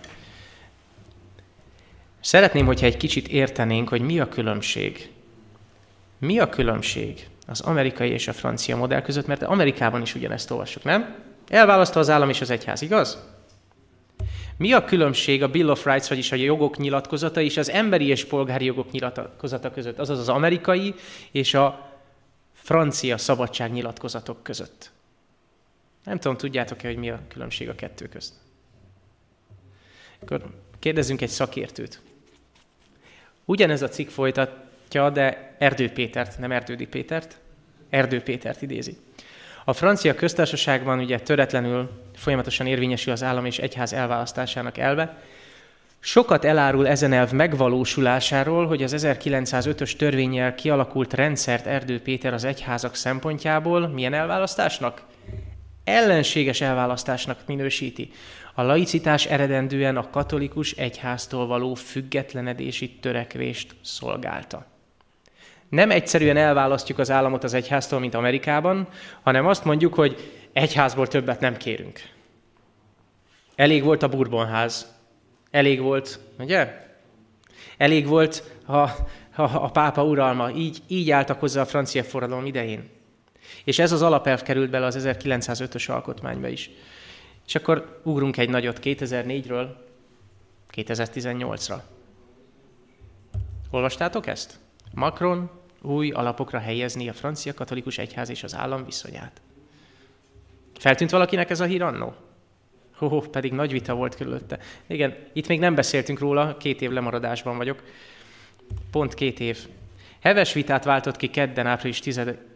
Szeretném, 2.21 2.67
hogyha 2.67 2.87
egy 2.87 2.97
kicsit 2.97 3.29
értenénk, 3.29 3.89
hogy 3.89 4.01
mi 4.01 4.21
a 4.21 4.29
különbség. 4.29 5.11
Mi 6.19 6.39
a 6.39 6.49
különbség 6.49 7.29
az 7.47 7.61
amerikai 7.61 8.11
és 8.11 8.29
a 8.29 8.33
francia 8.33 8.77
modell 8.77 9.03
között, 9.03 9.27
mert 9.27 9.43
Amerikában 9.43 10.03
is 10.03 10.15
ugyanezt 10.15 10.51
olvassuk, 10.51 10.85
nem? 10.85 11.17
Elválasztva 11.49 12.01
az 12.01 12.11
állam 12.11 12.29
és 12.29 12.41
az 12.41 12.51
egyház, 12.51 12.83
igaz? 12.83 13.19
Mi 14.57 14.73
a 14.73 14.85
különbség 14.85 15.43
a 15.43 15.49
Bill 15.49 15.69
of 15.69 15.85
Rights, 15.85 16.09
vagyis 16.09 16.33
a 16.33 16.37
jogok 16.37 16.77
nyilatkozata 16.77 17.41
és 17.41 17.57
az 17.57 17.71
emberi 17.71 18.07
és 18.07 18.25
polgári 18.25 18.65
jogok 18.65 18.91
nyilatkozata 18.91 19.71
között, 19.71 19.99
azaz 19.99 20.19
az 20.19 20.29
amerikai 20.29 20.95
és 21.31 21.55
a 21.55 21.91
francia 22.53 23.19
szabadságnyilatkozatok 23.19 24.43
között? 24.43 24.91
Nem 26.05 26.19
tudom, 26.19 26.37
tudjátok-e, 26.37 26.87
hogy 26.87 26.97
mi 26.97 27.11
a 27.11 27.21
különbség 27.29 27.69
a 27.69 27.75
kettő 27.75 28.09
közt? 28.09 28.33
Akkor 30.23 30.43
kérdezzünk 30.79 31.21
egy 31.21 31.29
szakértőt. 31.29 32.01
Ugyanez 33.51 33.83
a 33.83 33.89
cikk 33.89 34.09
folytatja, 34.09 35.11
de 35.11 35.55
Erdő 35.59 35.91
Pétert, 35.91 36.39
nem 36.39 36.53
Erdődi 36.53 36.87
Pétert, 36.87 37.37
Erdő 37.89 38.23
Pétert 38.23 38.63
idézi. 38.63 38.97
A 39.65 39.73
francia 39.73 40.15
köztársaságban 40.15 40.99
ugye 40.99 41.21
töretlenül 41.21 41.91
folyamatosan 42.17 42.67
érvényesül 42.67 43.13
az 43.13 43.23
állam 43.23 43.45
és 43.45 43.59
egyház 43.59 43.93
elválasztásának 43.93 44.79
elve. 44.79 45.23
Sokat 46.01 46.45
elárul 46.45 46.89
ezen 46.89 47.13
elv 47.13 47.33
megvalósulásáról, 47.33 48.67
hogy 48.67 48.83
az 48.83 48.95
1905-ös 48.97 49.97
törvényel 49.97 50.55
kialakult 50.55 51.15
rendszert 51.15 51.67
Erdő 51.67 52.01
Péter 52.01 52.33
az 52.33 52.45
egyházak 52.45 52.95
szempontjából 52.95 53.89
milyen 53.89 54.15
elválasztásnak? 54.15 55.03
Ellenséges 55.85 56.61
elválasztásnak 56.61 57.39
minősíti. 57.47 58.11
A 58.61 58.63
laicitás 58.63 59.27
eredendően 59.27 59.97
a 59.97 60.11
katolikus 60.11 60.73
egyháztól 60.73 61.47
való 61.47 61.75
függetlenedési 61.75 62.91
törekvést 62.91 63.75
szolgálta 63.83 64.67
nem 65.71 65.91
egyszerűen 65.91 66.37
elválasztjuk 66.37 66.99
az 66.99 67.11
államot 67.11 67.45
az 67.45 67.55
egyháztól, 67.55 67.99
mint 68.01 68.15
Amerikában, 68.15 68.89
hanem 69.23 69.47
azt 69.47 69.65
mondjuk, 69.65 69.95
hogy 69.95 70.33
egyházból 70.53 71.07
többet 71.07 71.41
nem 71.41 71.57
kérünk. 71.57 72.01
Elég 73.55 73.83
volt 73.83 74.03
a 74.03 74.09
Bourbonház. 74.09 74.95
Elég 75.51 75.81
volt, 75.81 76.21
ugye? 76.39 76.87
Elég 77.77 78.07
volt 78.07 78.45
a, 78.67 78.77
a, 78.77 78.91
a 79.37 79.71
pápa 79.71 80.05
uralma. 80.05 80.51
Így, 80.51 80.79
így 80.87 81.11
álltak 81.11 81.41
hozzá 81.41 81.61
a 81.61 81.67
francia 81.67 82.05
forradalom 82.05 82.47
idején. 82.47 82.89
És 83.65 83.79
ez 83.79 83.93
az 83.93 84.03
alapelv 84.03 84.43
került 84.43 84.71
bele 84.71 84.87
az 84.87 85.07
1905-ös 85.09 85.91
alkotmányba 85.91 86.49
is. 86.49 86.71
És 87.51 87.57
akkor 87.57 88.01
ugrunk 88.03 88.37
egy 88.37 88.49
nagyot 88.49 88.79
2004-ről 88.83 89.67
2018-ra. 90.73 91.75
Olvastátok 93.71 94.27
ezt? 94.27 94.59
Macron 94.95 95.51
új 95.83 96.11
alapokra 96.11 96.59
helyezni 96.59 97.09
a 97.09 97.13
francia 97.13 97.55
katolikus 97.55 97.99
egyház 97.99 98.31
és 98.31 98.43
az 98.43 98.55
állam 98.55 98.85
viszonyát. 98.85 99.41
Feltűnt 100.79 101.11
valakinek 101.11 101.51
ez 101.51 101.61
a 101.61 101.65
hír 101.65 101.83
annó? 101.83 102.15
Hó, 102.95 103.21
pedig 103.21 103.53
nagy 103.53 103.73
vita 103.73 103.95
volt 103.95 104.15
körülötte. 104.15 104.59
Igen, 104.87 105.17
itt 105.33 105.49
még 105.49 105.59
nem 105.59 105.75
beszéltünk 105.75 106.19
róla, 106.19 106.57
két 106.57 106.81
év 106.81 106.91
lemaradásban 106.91 107.57
vagyok. 107.57 107.83
Pont 108.91 109.15
két 109.15 109.41
év. 109.41 109.59
Heves 110.21 110.53
vitát 110.53 110.85
váltott 110.85 111.17
ki 111.17 111.27
kedden, 111.27 111.67
április 111.67 112.01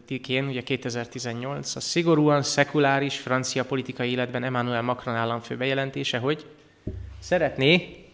15-én, 0.09 0.47
ugye 0.47 0.61
2018, 0.61 1.75
a 1.75 1.79
szigorúan 1.79 2.43
szekuláris 2.43 3.17
francia 3.17 3.65
politikai 3.65 4.09
életben 4.09 4.43
Emmanuel 4.43 4.81
Macron 4.81 5.15
államfő 5.15 5.57
bejelentése, 5.57 6.17
hogy 6.17 6.45
szeretné 7.19 8.05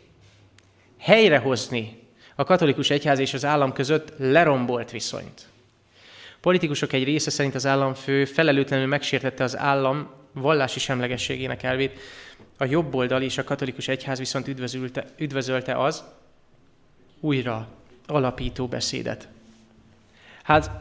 helyrehozni 0.98 2.00
a 2.36 2.44
katolikus 2.44 2.90
egyház 2.90 3.20
és 3.20 3.34
az 3.34 3.46
állam 3.46 3.74
között 3.74 4.14
lerombolt 4.18 4.92
viszonyt. 4.92 5.50
Politikusok 6.42 6.94
egy 6.94 7.04
része 7.04 7.30
szerint 7.30 7.56
az 7.56 7.66
államfő 7.66 8.26
felelőtlenül 8.26 8.88
megsértette 8.88 9.44
az 9.44 9.58
állam 9.58 10.10
vallási 10.34 10.80
semlegességének 10.80 11.64
elvét, 11.64 12.00
a 12.58 12.66
jobb 12.66 12.96
oldal 12.96 13.22
és 13.22 13.38
a 13.38 13.44
katolikus 13.44 13.88
egyház 13.88 14.20
viszont 14.20 14.48
üdvözölte, 14.48 15.06
üdvözölte 15.18 15.78
az 15.84 16.04
újra 17.20 17.68
alapító 18.08 18.68
beszédet. 18.68 19.28
Hát 20.44 20.72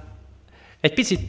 egy 0.81 0.95
picit 0.95 1.21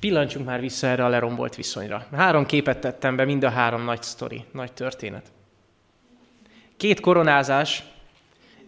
pillancsunk 0.00 0.46
már 0.46 0.60
vissza 0.60 0.86
erre 0.86 1.04
a 1.04 1.08
lerombolt 1.08 1.54
viszonyra. 1.54 2.06
Három 2.12 2.46
képet 2.46 2.78
tettem 2.78 3.16
be, 3.16 3.24
mind 3.24 3.44
a 3.44 3.50
három 3.50 3.84
nagy 3.84 4.02
sztori, 4.02 4.44
nagy 4.52 4.72
történet. 4.72 5.32
Két 6.76 7.00
koronázás 7.00 7.82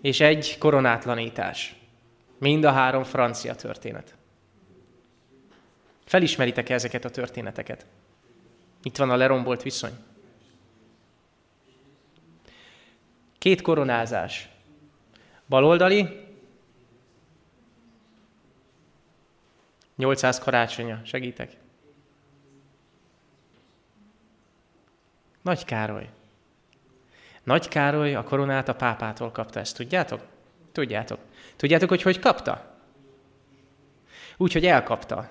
és 0.00 0.20
egy 0.20 0.58
koronátlanítás. 0.58 1.74
Mind 2.38 2.64
a 2.64 2.70
három 2.70 3.02
francia 3.02 3.54
történet. 3.54 4.14
Felismeritek 6.04 6.68
ezeket 6.68 7.04
a 7.04 7.10
történeteket? 7.10 7.86
Itt 8.82 8.96
van 8.96 9.10
a 9.10 9.16
lerombolt 9.16 9.62
viszony. 9.62 9.92
Két 13.38 13.62
koronázás. 13.62 14.48
Baloldali, 15.48 16.23
800 19.96 20.38
karácsonya, 20.38 21.00
segítek. 21.04 21.56
Nagy 25.42 25.64
Károly. 25.64 26.08
Nagy 27.42 27.68
Károly 27.68 28.14
a 28.14 28.24
koronát 28.24 28.68
a 28.68 28.74
pápától 28.74 29.30
kapta, 29.30 29.60
ezt 29.60 29.76
tudjátok? 29.76 30.20
Tudjátok. 30.72 31.18
Tudjátok, 31.56 31.88
hogy 31.88 32.02
hogy 32.02 32.18
kapta? 32.18 32.78
Úgy, 34.36 34.52
hogy 34.52 34.66
elkapta 34.66 35.30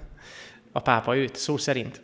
a 0.72 0.80
pápa 0.80 1.16
őt, 1.16 1.36
szó 1.36 1.56
szerint. 1.56 2.00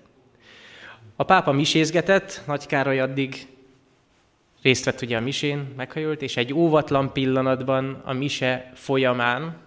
A 1.17 1.25
pápa 1.25 1.53
misézgetett, 1.53 2.43
Nagy 2.47 2.67
Károly 2.67 3.01
addig 3.01 3.47
részt 4.63 4.85
vett 4.85 5.01
ugye 5.01 5.17
a 5.17 5.21
misén, 5.21 5.73
meghajolt, 5.77 6.23
és 6.23 6.37
egy 6.37 6.53
óvatlan 6.53 7.13
pillanatban 7.13 8.03
a 8.05 8.13
mise 8.13 8.71
folyamán 8.75 9.66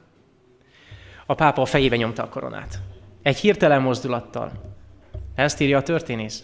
a 1.29 1.35
pápa 1.35 1.61
a 1.61 1.65
fejébe 1.65 1.95
nyomta 1.95 2.23
a 2.23 2.29
koronát. 2.29 2.79
Egy 3.21 3.37
hirtelen 3.37 3.81
mozdulattal. 3.81 4.51
Ezt 5.35 5.59
írja 5.59 5.77
a 5.77 5.83
történész. 5.83 6.43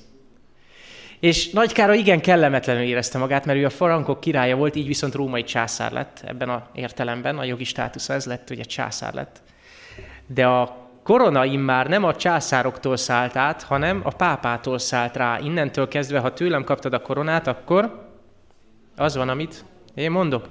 És 1.20 1.50
Nagy 1.50 1.72
Károly 1.72 1.98
igen 1.98 2.22
kellemetlenül 2.22 2.84
érezte 2.84 3.18
magát, 3.18 3.46
mert 3.46 3.60
ő 3.60 3.66
a 3.66 3.70
farankok 3.70 4.20
királya 4.20 4.56
volt, 4.56 4.76
így 4.76 4.88
viszont 4.88 5.14
római 5.14 5.44
császár 5.44 5.92
lett 5.92 6.22
ebben 6.26 6.50
a 6.50 6.68
értelemben, 6.74 7.38
a 7.38 7.44
jogi 7.44 7.64
státusza 7.64 8.14
ez 8.14 8.26
lett, 8.26 8.50
ugye 8.50 8.64
császár 8.64 9.14
lett. 9.14 9.42
De 10.28 10.48
a 10.48 10.90
korona 11.04 11.46
immár 11.46 11.88
nem 11.88 12.04
a 12.04 12.16
császároktól 12.16 12.98
szállt 12.98 13.36
át, 13.36 13.64
hanem 13.64 14.02
a 14.04 14.16
pápától 14.16 14.80
szállt 14.80 15.16
rá. 15.16 15.40
Innentől 15.40 15.88
kezdve, 15.88 16.20
ha 16.20 16.34
tőlem 16.34 16.64
kaptad 16.64 16.94
a 16.94 17.02
koronát, 17.02 17.48
akkor 17.48 18.10
az 18.96 19.16
van, 19.16 19.30
amit 19.30 19.66
én 19.94 20.12
mondok. 20.12 20.48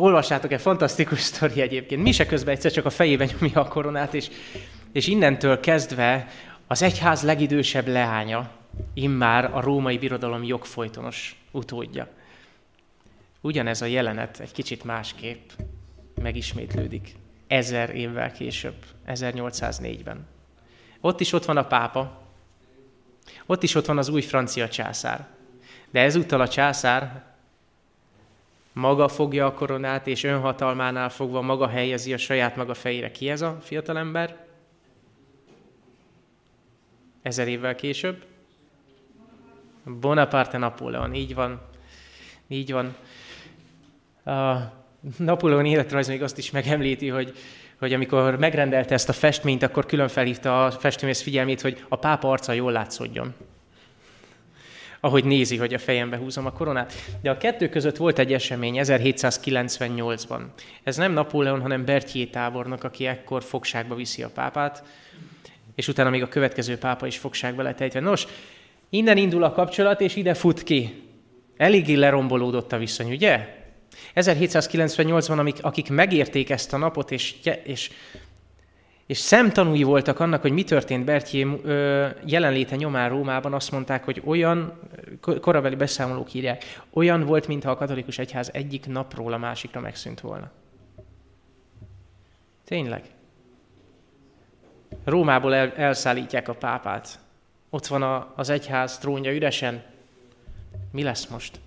Olvassátok 0.00 0.52
egy 0.52 0.60
fantasztikus 0.60 1.20
sztori 1.20 1.60
egyébként. 1.60 2.02
Mi 2.02 2.12
se 2.12 2.26
közben 2.26 2.54
egyszer 2.54 2.72
csak 2.72 2.84
a 2.84 2.90
fejében 2.90 3.30
nyomja 3.32 3.60
a 3.60 3.68
koronát, 3.68 4.14
és, 4.14 4.30
és 4.92 5.06
innentől 5.06 5.60
kezdve 5.60 6.28
az 6.66 6.82
egyház 6.82 7.22
legidősebb 7.22 7.86
leánya, 7.86 8.50
immár 8.94 9.44
a 9.54 9.60
római 9.60 9.98
birodalom 9.98 10.44
jogfolytonos 10.44 11.36
utódja. 11.50 12.08
Ugyanez 13.40 13.82
a 13.82 13.86
jelenet 13.86 14.40
egy 14.40 14.52
kicsit 14.52 14.84
másképp 14.84 15.50
megismétlődik 16.22 17.14
ezer 17.46 17.94
évvel 17.94 18.32
később, 18.32 18.84
1804-ben. 19.06 20.26
Ott 21.00 21.20
is 21.20 21.32
ott 21.32 21.44
van 21.44 21.56
a 21.56 21.66
pápa, 21.66 22.22
ott 23.46 23.62
is 23.62 23.74
ott 23.74 23.86
van 23.86 23.98
az 23.98 24.08
új 24.08 24.20
francia 24.20 24.68
császár. 24.68 25.26
De 25.90 26.00
ezúttal 26.00 26.40
a 26.40 26.48
császár 26.48 27.29
maga 28.72 29.08
fogja 29.08 29.46
a 29.46 29.54
koronát, 29.54 30.06
és 30.06 30.24
önhatalmánál 30.24 31.08
fogva 31.08 31.40
maga 31.40 31.68
helyezi 31.68 32.12
a 32.12 32.18
saját 32.18 32.56
maga 32.56 32.74
fejére. 32.74 33.10
Ki 33.10 33.30
ez 33.30 33.40
a 33.40 33.58
fiatalember? 33.60 34.46
Ezer 37.22 37.48
évvel 37.48 37.74
később? 37.74 38.24
Bonaparte 39.84 40.58
Napóleon, 40.58 41.14
így 41.14 41.34
van. 41.34 41.60
Így 42.48 42.72
van. 42.72 42.96
A 44.24 44.58
Napóleon 45.16 45.66
életrajz 45.66 46.08
még 46.08 46.22
azt 46.22 46.38
is 46.38 46.50
megemlíti, 46.50 47.08
hogy, 47.08 47.32
hogy 47.78 47.92
amikor 47.92 48.38
megrendelte 48.38 48.94
ezt 48.94 49.08
a 49.08 49.12
festményt, 49.12 49.62
akkor 49.62 49.86
külön 49.86 50.08
felhívta 50.08 50.64
a 50.64 50.70
festőmész 50.70 51.22
figyelmét, 51.22 51.60
hogy 51.60 51.84
a 51.88 51.96
pápa 51.96 52.30
arca 52.30 52.52
jól 52.52 52.72
látszódjon 52.72 53.34
ahogy 55.00 55.24
nézi, 55.24 55.56
hogy 55.56 55.74
a 55.74 55.78
fejembe 55.78 56.16
húzom 56.16 56.46
a 56.46 56.52
koronát. 56.52 56.92
De 57.22 57.30
a 57.30 57.36
kettő 57.36 57.68
között 57.68 57.96
volt 57.96 58.18
egy 58.18 58.32
esemény 58.32 58.78
1798-ban. 58.78 60.40
Ez 60.82 60.96
nem 60.96 61.12
Napóleon, 61.12 61.60
hanem 61.60 61.84
Berthier 61.84 62.28
tábornok, 62.28 62.84
aki 62.84 63.06
ekkor 63.06 63.42
fogságba 63.42 63.94
viszi 63.94 64.22
a 64.22 64.30
pápát, 64.30 64.82
és 65.74 65.88
utána 65.88 66.10
még 66.10 66.22
a 66.22 66.28
következő 66.28 66.78
pápa 66.78 67.06
is 67.06 67.18
fogságba 67.18 67.62
lett 67.62 67.80
ejtve. 67.80 68.00
Nos, 68.00 68.26
innen 68.90 69.16
indul 69.16 69.42
a 69.42 69.52
kapcsolat, 69.52 70.00
és 70.00 70.16
ide 70.16 70.34
fut 70.34 70.62
ki. 70.62 71.08
Eléggé 71.56 71.94
lerombolódott 71.94 72.72
a 72.72 72.78
viszony, 72.78 73.10
ugye? 73.10 73.58
1798-ban, 74.14 75.60
akik 75.60 75.90
megérték 75.90 76.50
ezt 76.50 76.72
a 76.72 76.76
napot, 76.76 77.10
és, 77.10 77.34
és 77.64 77.90
és 79.10 79.18
szemtanúi 79.18 79.82
voltak 79.82 80.20
annak, 80.20 80.40
hogy 80.40 80.52
mi 80.52 80.64
történt 80.64 81.04
Bertjé 81.04 81.46
jelenléte 82.24 82.76
nyomán 82.76 83.08
Rómában, 83.08 83.52
azt 83.52 83.70
mondták, 83.70 84.04
hogy 84.04 84.22
olyan, 84.24 84.78
korabeli 85.40 85.74
beszámolók 85.74 86.34
írják, 86.34 86.64
olyan 86.90 87.24
volt, 87.24 87.46
mintha 87.46 87.70
a 87.70 87.76
katolikus 87.76 88.18
egyház 88.18 88.50
egyik 88.52 88.86
napról 88.86 89.32
a 89.32 89.38
másikra 89.38 89.80
megszűnt 89.80 90.20
volna. 90.20 90.50
Tényleg. 92.64 93.02
Rómából 95.04 95.54
el, 95.54 95.72
elszállítják 95.72 96.48
a 96.48 96.54
pápát. 96.54 97.18
Ott 97.70 97.86
van 97.86 98.02
a, 98.02 98.32
az 98.36 98.48
egyház 98.48 98.98
trónja 98.98 99.34
üresen. 99.34 99.82
Mi 100.92 101.02
lesz 101.02 101.26
most? 101.26 101.60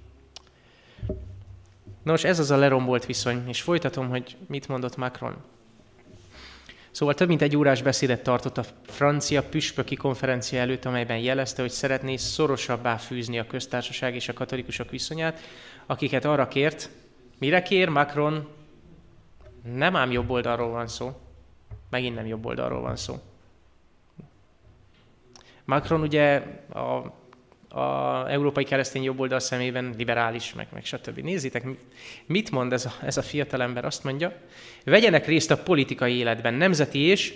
Nos, 2.03 2.23
ez 2.23 2.39
az 2.39 2.51
a 2.51 2.58
lerombolt 2.58 3.06
viszony, 3.06 3.47
és 3.47 3.62
folytatom, 3.62 4.10
hogy 4.10 4.38
mit 4.47 4.67
mondott 4.67 4.97
Macron. 4.97 5.36
Szóval 6.93 7.13
több 7.13 7.27
mint 7.27 7.41
egy 7.41 7.56
órás 7.56 7.82
beszédet 7.82 8.23
tartott 8.23 8.58
a 8.58 8.63
francia 8.86 9.43
püspöki 9.43 9.95
konferencia 9.95 10.60
előtt, 10.60 10.86
amelyben 10.86 11.17
jelezte, 11.17 11.62
hogy 11.62 11.71
szeretné 11.71 12.15
szorosabbá 12.15 12.97
fűzni 12.97 13.39
a 13.39 13.47
köztársaság 13.47 14.15
és 14.15 14.29
a 14.29 14.34
katolikusok 14.34 14.89
viszonyát, 14.89 15.39
akiket 15.86 16.25
arra 16.25 16.47
kért, 16.47 16.89
mire 17.39 17.62
kér 17.62 17.89
Macron, 17.89 18.47
nem 19.63 19.95
ám 19.95 20.12
jobb 20.12 20.29
oldalról 20.29 20.69
van 20.69 20.88
szó, 20.88 21.12
megint 21.89 22.15
nem 22.15 22.25
jobb 22.25 22.45
oldalról 22.45 22.82
van 22.82 22.95
szó. 22.95 23.19
Macron 25.65 26.01
ugye 26.01 26.36
a 26.73 27.13
a 27.74 28.26
európai 28.30 28.64
keresztény 28.64 29.04
jobboldal 29.04 29.40
szemében 29.40 29.94
liberális, 29.98 30.54
meg, 30.54 30.68
meg 30.74 30.86
stb. 30.86 31.20
Nézzétek, 31.20 31.66
mit 32.26 32.52
mond 32.52 32.74
ez 32.74 32.86
a, 32.86 32.94
ez 33.06 33.18
a 33.18 33.22
fiatalember? 33.22 33.86
Azt 33.86 34.04
mondja, 34.04 34.34
vegyenek 34.84 35.26
részt 35.26 35.52
a 35.52 35.58
politikai 35.58 36.16
életben, 36.16 36.54
nemzeti 36.54 37.00
és 37.00 37.34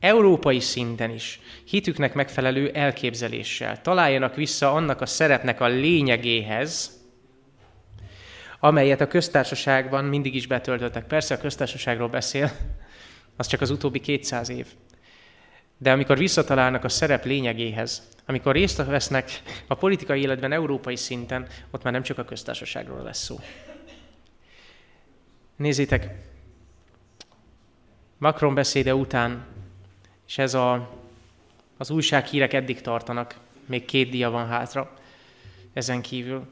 európai 0.00 0.60
szinten 0.60 1.10
is, 1.10 1.40
hitüknek 1.64 2.14
megfelelő 2.14 2.70
elképzeléssel. 2.70 3.80
Találjanak 3.80 4.34
vissza 4.34 4.72
annak 4.72 5.00
a 5.00 5.06
szerepnek 5.06 5.60
a 5.60 5.66
lényegéhez, 5.66 7.02
amelyet 8.60 9.00
a 9.00 9.06
köztársaságban 9.06 10.04
mindig 10.04 10.34
is 10.34 10.46
betöltöttek. 10.46 11.06
Persze 11.06 11.34
a 11.34 11.38
köztársaságról 11.38 12.08
beszél, 12.08 12.50
az 13.36 13.46
csak 13.46 13.60
az 13.60 13.70
utóbbi 13.70 14.00
200 14.00 14.48
év. 14.48 14.66
De 15.78 15.92
amikor 15.92 16.18
visszatalálnak 16.18 16.84
a 16.84 16.88
szerep 16.88 17.24
lényegéhez, 17.24 18.08
amikor 18.26 18.54
részt 18.54 18.84
vesznek 18.84 19.42
a 19.66 19.74
politikai 19.74 20.20
életben 20.20 20.52
európai 20.52 20.96
szinten, 20.96 21.46
ott 21.70 21.82
már 21.82 21.92
nem 21.92 22.02
csak 22.02 22.18
a 22.18 22.24
köztársaságról 22.24 23.02
lesz 23.02 23.22
szó. 23.22 23.40
Nézzétek, 25.56 26.08
Macron 28.18 28.54
beszéde 28.54 28.94
után, 28.94 29.46
és 30.26 30.38
ez 30.38 30.54
a, 30.54 30.90
az 31.76 31.90
újsághírek 31.90 32.52
eddig 32.52 32.80
tartanak, 32.80 33.38
még 33.66 33.84
két 33.84 34.10
dia 34.10 34.30
van 34.30 34.46
hátra 34.46 34.94
ezen 35.72 36.02
kívül. 36.02 36.46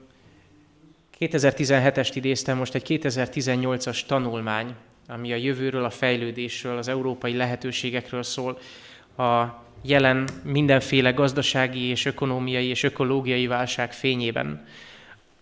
2017-est 1.18 2.10
idéztem, 2.14 2.56
most 2.56 2.74
egy 2.74 3.00
2018-as 3.02 4.06
tanulmány 4.06 4.74
ami 5.06 5.32
a 5.32 5.36
jövőről, 5.36 5.84
a 5.84 5.90
fejlődésről, 5.90 6.76
az 6.76 6.88
európai 6.88 7.36
lehetőségekről 7.36 8.22
szól, 8.22 8.58
a 9.16 9.60
jelen 9.82 10.28
mindenféle 10.42 11.10
gazdasági 11.10 11.80
és 11.80 12.04
ökonómiai 12.04 12.66
és 12.66 12.82
ökológiai 12.82 13.46
válság 13.46 13.92
fényében. 13.92 14.66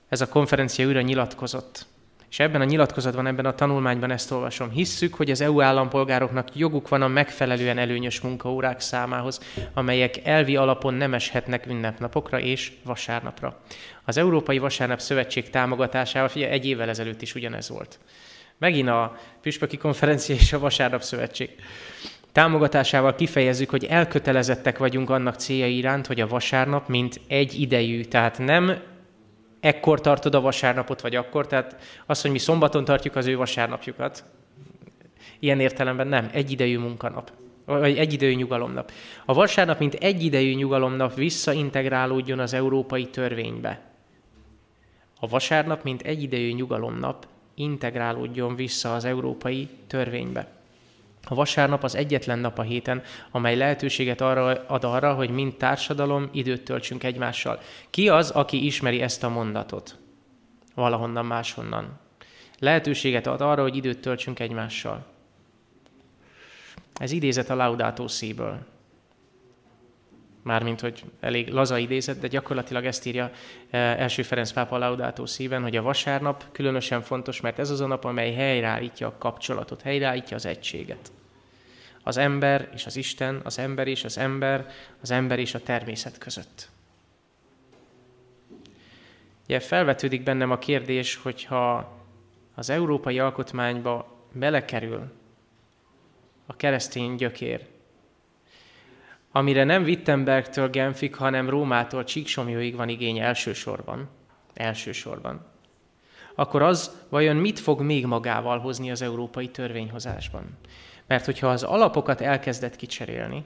Ez 0.08 0.20
a 0.20 0.28
konferencia 0.28 0.86
újra 0.86 1.00
nyilatkozott. 1.00 1.86
És 2.30 2.38
ebben 2.38 2.60
a 2.60 2.64
nyilatkozatban, 2.64 3.26
ebben 3.26 3.44
a 3.44 3.54
tanulmányban 3.54 4.10
ezt 4.10 4.30
olvasom. 4.30 4.70
Hisszük, 4.70 5.14
hogy 5.14 5.30
az 5.30 5.40
EU 5.40 5.60
állampolgároknak 5.60 6.56
joguk 6.56 6.88
van 6.88 7.02
a 7.02 7.08
megfelelően 7.08 7.78
előnyös 7.78 8.20
munkaórák 8.20 8.80
számához, 8.80 9.40
amelyek 9.74 10.26
elvi 10.26 10.56
alapon 10.56 10.94
nem 10.94 11.14
eshetnek 11.14 11.66
ünnepnapokra 11.66 12.40
és 12.40 12.72
vasárnapra. 12.84 13.60
Az 14.04 14.16
Európai 14.16 14.58
Vasárnap 14.58 15.00
Szövetség 15.00 15.50
támogatásával, 15.50 16.28
figyelj, 16.28 16.52
egy 16.52 16.66
évvel 16.66 16.88
ezelőtt 16.88 17.22
is 17.22 17.34
ugyanez 17.34 17.68
volt. 17.68 17.98
Megint 18.58 18.88
a 18.88 19.16
Püspöki 19.40 19.76
Konferencia 19.76 20.34
és 20.34 20.52
a 20.52 20.58
Vasárnap 20.58 21.02
Szövetség. 21.02 21.50
Támogatásával 22.32 23.14
kifejezzük, 23.14 23.70
hogy 23.70 23.84
elkötelezettek 23.84 24.78
vagyunk 24.78 25.10
annak 25.10 25.34
célja 25.34 25.66
iránt, 25.66 26.06
hogy 26.06 26.20
a 26.20 26.26
vasárnap 26.26 26.88
mint 26.88 27.20
egy 27.26 27.60
idejű, 27.60 28.04
tehát 28.04 28.38
nem 28.38 28.82
ekkor 29.60 30.00
tartod 30.00 30.34
a 30.34 30.40
vasárnapot, 30.40 31.00
vagy 31.00 31.16
akkor, 31.16 31.46
tehát 31.46 31.76
az, 32.06 32.20
hogy 32.20 32.30
mi 32.30 32.38
szombaton 32.38 32.84
tartjuk 32.84 33.16
az 33.16 33.26
ő 33.26 33.36
vasárnapjukat, 33.36 34.24
ilyen 35.38 35.60
értelemben 35.60 36.06
nem, 36.06 36.28
egyidejű 36.32 36.78
munkanap, 36.78 37.32
vagy 37.64 37.98
egyidejű 37.98 38.34
nyugalomnap. 38.34 38.92
A 39.24 39.34
vasárnap, 39.34 39.78
mint 39.78 39.94
egyidejű 39.94 40.54
nyugalomnap 40.54 41.14
visszaintegrálódjon 41.14 42.38
az 42.38 42.54
európai 42.54 43.06
törvénybe. 43.06 43.80
A 45.20 45.28
vasárnap, 45.28 45.82
mint 45.82 46.02
egyidejű 46.02 46.52
nyugalomnap 46.52 47.26
integrálódjon 47.54 48.54
vissza 48.54 48.94
az 48.94 49.04
európai 49.04 49.68
törvénybe. 49.86 50.59
A 51.24 51.34
vasárnap 51.34 51.84
az 51.84 51.94
egyetlen 51.94 52.38
nap 52.38 52.58
a 52.58 52.62
héten, 52.62 53.02
amely 53.30 53.56
lehetőséget 53.56 54.20
arra 54.20 54.64
ad 54.66 54.84
arra, 54.84 55.14
hogy 55.14 55.30
mind 55.30 55.56
társadalom 55.56 56.28
időt 56.32 56.62
töltsünk 56.62 57.04
egymással. 57.04 57.60
Ki 57.90 58.08
az, 58.08 58.30
aki 58.30 58.64
ismeri 58.64 59.00
ezt 59.02 59.24
a 59.24 59.28
mondatot? 59.28 59.98
Valahonnan 60.74 61.26
máshonnan. 61.26 61.98
Lehetőséget 62.58 63.26
ad 63.26 63.40
arra, 63.40 63.62
hogy 63.62 63.76
időt 63.76 64.00
töltsünk 64.00 64.40
egymással. 64.40 65.06
Ez 66.94 67.10
idézet 67.10 67.50
a 67.50 67.54
Laudato 67.54 68.08
Si-ből. 68.08 68.66
Mármint, 70.42 70.80
hogy 70.80 71.04
elég 71.20 71.48
laza 71.48 71.78
idézet, 71.78 72.18
de 72.18 72.26
gyakorlatilag 72.26 72.84
ezt 72.84 73.06
írja 73.06 73.30
eh, 73.70 74.00
első 74.00 74.22
Ferenc 74.22 74.52
pápa 74.52 74.78
Laudato 74.78 75.26
szíven, 75.26 75.62
hogy 75.62 75.76
a 75.76 75.82
vasárnap 75.82 76.44
különösen 76.52 77.02
fontos, 77.02 77.40
mert 77.40 77.58
ez 77.58 77.70
az 77.70 77.80
a 77.80 77.86
nap, 77.86 78.04
amely 78.04 78.32
helyreállítja 78.32 79.06
a 79.06 79.18
kapcsolatot, 79.18 79.82
helyreállítja 79.82 80.36
az 80.36 80.46
egységet. 80.46 81.12
Az 82.02 82.16
ember 82.16 82.70
és 82.74 82.86
az 82.86 82.96
Isten, 82.96 83.40
az 83.44 83.58
ember 83.58 83.86
és 83.86 84.04
az 84.04 84.18
ember, 84.18 84.70
az 85.00 85.10
ember 85.10 85.38
és 85.38 85.54
a 85.54 85.62
természet 85.62 86.18
között. 86.18 86.68
Ugye 89.44 89.60
felvetődik 89.60 90.22
bennem 90.22 90.50
a 90.50 90.58
kérdés, 90.58 91.16
hogyha 91.16 91.98
az 92.54 92.70
európai 92.70 93.18
alkotmányba 93.18 94.16
belekerül 94.32 95.12
a 96.46 96.56
keresztény 96.56 97.14
gyökér, 97.14 97.66
amire 99.32 99.64
nem 99.64 99.82
Wittenbergtől 99.82 100.68
Genfig, 100.68 101.14
hanem 101.14 101.48
Rómától 101.48 102.04
Csíksomjóig 102.04 102.76
van 102.76 102.88
igény 102.88 103.18
elsősorban, 103.18 104.08
elsősorban, 104.54 105.44
akkor 106.34 106.62
az 106.62 107.00
vajon 107.08 107.36
mit 107.36 107.58
fog 107.58 107.80
még 107.80 108.06
magával 108.06 108.58
hozni 108.58 108.90
az 108.90 109.02
európai 109.02 109.48
törvényhozásban? 109.48 110.58
Mert 111.06 111.24
hogyha 111.24 111.48
az 111.48 111.62
alapokat 111.62 112.20
elkezdett 112.20 112.76
kicserélni, 112.76 113.44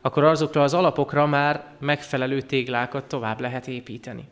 akkor 0.00 0.24
azokra 0.24 0.62
az 0.62 0.74
alapokra 0.74 1.26
már 1.26 1.74
megfelelő 1.78 2.40
téglákat 2.40 3.04
tovább 3.04 3.40
lehet 3.40 3.66
építeni. 3.66 4.28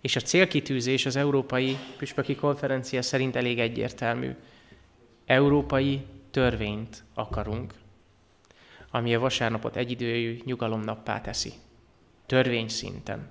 És 0.00 0.16
a 0.16 0.20
célkitűzés 0.20 1.06
az 1.06 1.16
Európai 1.16 1.76
Püspöki 1.96 2.34
Konferencia 2.34 3.02
szerint 3.02 3.36
elég 3.36 3.58
egyértelmű. 3.58 4.30
Európai 5.26 6.06
törvényt 6.30 7.04
akarunk 7.14 7.74
ami 8.90 9.14
a 9.14 9.20
vasárnapot 9.20 9.76
egyidőjű 9.76 10.40
nyugalomnappá 10.44 11.20
teszi. 11.20 11.52
Törvény 12.26 12.68
szinten. 12.68 13.28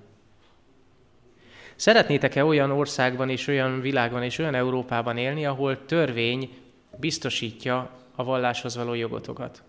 Szeretnétek-e 1.76 2.46
olyan 2.46 2.72
országban 2.72 3.30
és 3.30 3.48
olyan 3.48 3.82
világban 3.82 4.24
és 4.24 4.38
olyan 4.38 4.56
Európában 4.56 5.18
élni, 5.18 5.46
ahol 5.46 5.86
törvény 5.86 6.58
biztosítja 6.98 7.92
a 8.16 8.24
valláshoz 8.24 8.76
való 8.76 8.94
jogotokat? 8.94 9.64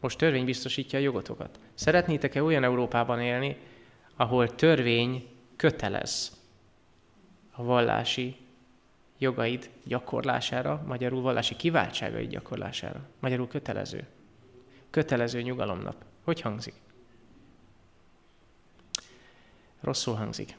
Most 0.00 0.18
törvény 0.18 0.44
biztosítja 0.44 0.98
a 0.98 1.02
jogotokat. 1.02 1.58
Szeretnétek-e 1.74 2.42
olyan 2.42 2.64
Európában 2.64 3.20
élni, 3.20 3.56
ahol 4.16 4.54
törvény 4.54 5.28
kötelez 5.56 6.32
a 7.50 7.62
vallási 7.62 8.36
jogaid 9.18 9.70
gyakorlására, 9.84 10.84
magyarul 10.86 11.22
vallási 11.22 11.56
kiváltságaid 11.56 12.30
gyakorlására, 12.30 13.08
magyarul 13.20 13.48
kötelező 13.48 14.06
kötelező 14.94 15.42
nyugalomnap. 15.42 16.04
Hogy 16.24 16.40
hangzik? 16.40 16.74
Rosszul 19.80 20.14
hangzik. 20.14 20.56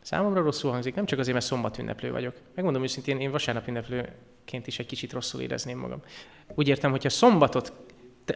Számomra 0.00 0.42
rosszul 0.42 0.70
hangzik, 0.70 0.94
nem 0.94 1.06
csak 1.06 1.18
azért, 1.18 1.34
mert 1.34 1.46
szombat 1.46 1.78
ünneplő 1.78 2.10
vagyok. 2.10 2.34
Megmondom 2.54 2.82
őszintén, 2.82 3.20
én 3.20 3.30
vasárnap 3.30 3.68
ünneplőként 3.68 4.66
is 4.66 4.78
egy 4.78 4.86
kicsit 4.86 5.12
rosszul 5.12 5.40
érezném 5.40 5.78
magam. 5.78 6.02
Úgy 6.54 6.68
értem, 6.68 6.90
hogyha 6.90 7.08
szombatot 7.08 7.72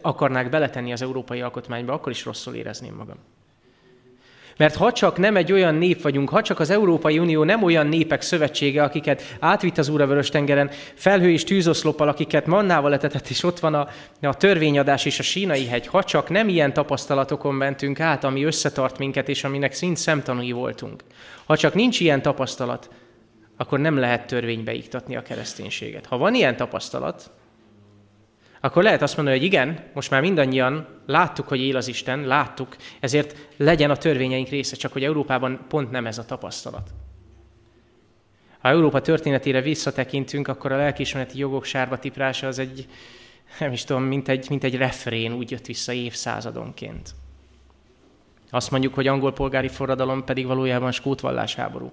akarnák 0.01 0.49
beletenni 0.49 0.91
az 0.91 1.01
európai 1.01 1.41
alkotmányba, 1.41 1.93
akkor 1.93 2.11
is 2.11 2.25
rosszul 2.25 2.55
érezném 2.55 2.95
magam. 2.95 3.17
Mert 4.57 4.75
ha 4.75 4.91
csak 4.91 5.17
nem 5.17 5.35
egy 5.35 5.51
olyan 5.51 5.75
nép 5.75 6.01
vagyunk, 6.01 6.29
ha 6.29 6.41
csak 6.41 6.59
az 6.59 6.69
Európai 6.69 7.19
Unió 7.19 7.43
nem 7.43 7.63
olyan 7.63 7.87
népek 7.87 8.21
szövetsége, 8.21 8.83
akiket 8.83 9.35
átvitt 9.39 9.77
az 9.77 9.89
Úr 9.89 10.01
a 10.01 10.07
Vörös-tengeren, 10.07 10.69
felhő 10.93 11.29
és 11.31 11.43
tűzoszlopal, 11.43 12.07
akiket 12.07 12.45
mannával 12.45 12.89
letetett, 12.89 13.27
és 13.27 13.43
ott 13.43 13.59
van 13.59 13.73
a, 13.73 13.87
a 14.21 14.33
törvényadás 14.33 15.05
és 15.05 15.19
a 15.19 15.23
sínai 15.23 15.67
hegy, 15.67 15.87
ha 15.87 16.03
csak 16.03 16.29
nem 16.29 16.49
ilyen 16.49 16.73
tapasztalatokon 16.73 17.55
mentünk 17.55 17.99
át, 17.99 18.23
ami 18.23 18.43
összetart 18.43 18.97
minket, 18.97 19.29
és 19.29 19.43
aminek 19.43 19.73
szint 19.73 19.97
szemtanúi 19.97 20.51
voltunk. 20.51 21.03
Ha 21.45 21.57
csak 21.57 21.73
nincs 21.73 21.99
ilyen 21.99 22.21
tapasztalat, 22.21 22.89
akkor 23.57 23.79
nem 23.79 23.97
lehet 23.97 24.27
törvénybe 24.27 24.73
iktatni 24.73 25.15
a 25.15 25.21
kereszténységet. 25.21 26.05
Ha 26.05 26.17
van 26.17 26.33
ilyen 26.33 26.55
tapasztalat, 26.55 27.31
akkor 28.65 28.83
lehet 28.83 29.01
azt 29.01 29.15
mondani, 29.15 29.37
hogy 29.37 29.45
igen, 29.45 29.79
most 29.93 30.09
már 30.09 30.21
mindannyian 30.21 30.87
láttuk, 31.05 31.47
hogy 31.47 31.59
él 31.59 31.75
az 31.75 31.87
Isten, 31.87 32.25
láttuk, 32.25 32.75
ezért 32.99 33.47
legyen 33.57 33.89
a 33.89 33.95
törvényeink 33.95 34.47
része, 34.47 34.75
csak 34.75 34.93
hogy 34.93 35.03
Európában 35.03 35.65
pont 35.67 35.91
nem 35.91 36.05
ez 36.05 36.17
a 36.17 36.25
tapasztalat. 36.25 36.89
Ha 38.59 38.69
Európa 38.69 39.01
történetére 39.01 39.61
visszatekintünk, 39.61 40.47
akkor 40.47 40.71
a 40.71 40.77
lelkiismereti 40.77 41.37
jogok 41.37 41.63
sárba 41.65 41.99
tiprása 41.99 42.47
az 42.47 42.59
egy, 42.59 42.87
nem 43.59 43.71
is 43.71 43.83
tudom, 43.83 44.03
mint 44.03 44.27
egy, 44.27 44.49
mint 44.49 44.63
egy 44.63 44.75
refrén 44.75 45.33
úgy 45.33 45.51
jött 45.51 45.65
vissza 45.65 45.91
évszázadonként. 45.91 47.09
Azt 48.49 48.71
mondjuk, 48.71 48.93
hogy 48.93 49.07
angol 49.07 49.33
polgári 49.33 49.67
forradalom 49.67 50.23
pedig 50.23 50.45
valójában 50.45 50.91
skótvallás 50.91 51.55
háború. 51.55 51.91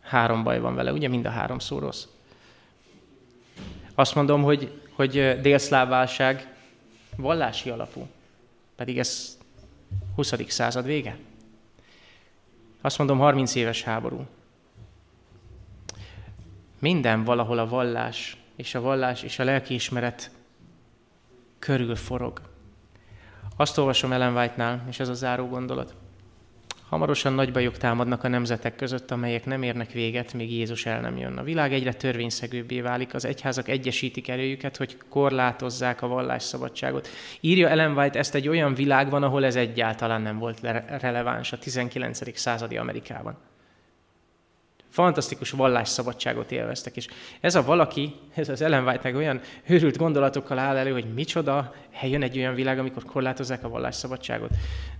Három 0.00 0.42
baj 0.42 0.60
van 0.60 0.74
vele, 0.74 0.92
ugye 0.92 1.08
mind 1.08 1.26
a 1.26 1.30
három 1.30 1.58
szó 1.58 1.78
rossz. 1.78 2.04
Azt 3.94 4.14
mondom, 4.14 4.42
hogy 4.42 4.82
hogy 4.92 5.40
délszláv 5.40 5.88
válság 5.88 6.54
vallási 7.16 7.70
alapú. 7.70 8.08
Pedig 8.76 8.98
ez 8.98 9.38
20. 10.14 10.34
század 10.48 10.84
vége. 10.84 11.16
Azt 12.80 12.98
mondom, 12.98 13.18
30 13.18 13.54
éves 13.54 13.82
háború. 13.82 14.26
Minden 16.78 17.24
valahol 17.24 17.58
a 17.58 17.68
vallás 17.68 18.36
és 18.56 18.74
a 18.74 18.80
vallás 18.80 19.22
és 19.22 19.38
a 19.38 19.44
lelkiismeret 19.44 20.30
körül 21.58 21.96
forog. 21.96 22.40
Azt 23.56 23.78
olvasom 23.78 24.12
Ellen 24.12 24.36
White-nál, 24.36 24.84
és 24.88 25.00
ez 25.00 25.08
a 25.08 25.14
záró 25.14 25.46
gondolat. 25.46 25.94
Hamarosan 26.92 27.32
nagy 27.32 27.52
bajok 27.52 27.76
támadnak 27.76 28.24
a 28.24 28.28
nemzetek 28.28 28.76
között, 28.76 29.10
amelyek 29.10 29.44
nem 29.44 29.62
érnek 29.62 29.90
véget, 29.90 30.32
míg 30.32 30.52
Jézus 30.52 30.86
el 30.86 31.00
nem 31.00 31.16
jön. 31.16 31.36
A 31.36 31.42
világ 31.42 31.72
egyre 31.72 31.92
törvényszegőbbé 31.92 32.80
válik, 32.80 33.14
az 33.14 33.24
egyházak 33.24 33.68
egyesítik 33.68 34.28
erőjüket, 34.28 34.76
hogy 34.76 34.96
korlátozzák 35.08 36.02
a 36.02 36.06
vallásszabadságot. 36.06 37.08
Írja 37.40 37.68
Ellen 37.68 37.96
White 37.96 38.18
ezt 38.18 38.34
egy 38.34 38.48
olyan 38.48 38.74
világban, 38.74 39.22
ahol 39.22 39.44
ez 39.44 39.56
egyáltalán 39.56 40.22
nem 40.22 40.38
volt 40.38 40.60
releváns 41.00 41.52
a 41.52 41.58
19. 41.58 42.38
századi 42.38 42.76
Amerikában. 42.76 43.36
Fantasztikus 44.88 45.50
vallásszabadságot 45.50 46.52
élveztek, 46.52 46.96
és 46.96 47.06
ez 47.40 47.54
a 47.54 47.62
valaki, 47.62 48.14
ez 48.34 48.48
az 48.48 48.62
Ellen 48.62 48.86
White 48.86 49.00
meg 49.02 49.14
olyan 49.14 49.40
hőrült 49.64 49.96
gondolatokkal 49.96 50.58
áll 50.58 50.76
elő, 50.76 50.92
hogy 50.92 51.14
micsoda, 51.14 51.74
eljön 52.00 52.22
egy 52.22 52.38
olyan 52.38 52.54
világ, 52.54 52.78
amikor 52.78 53.04
korlátozzák 53.04 53.64
a 53.64 53.68
vallásszabadságot. 53.68 54.50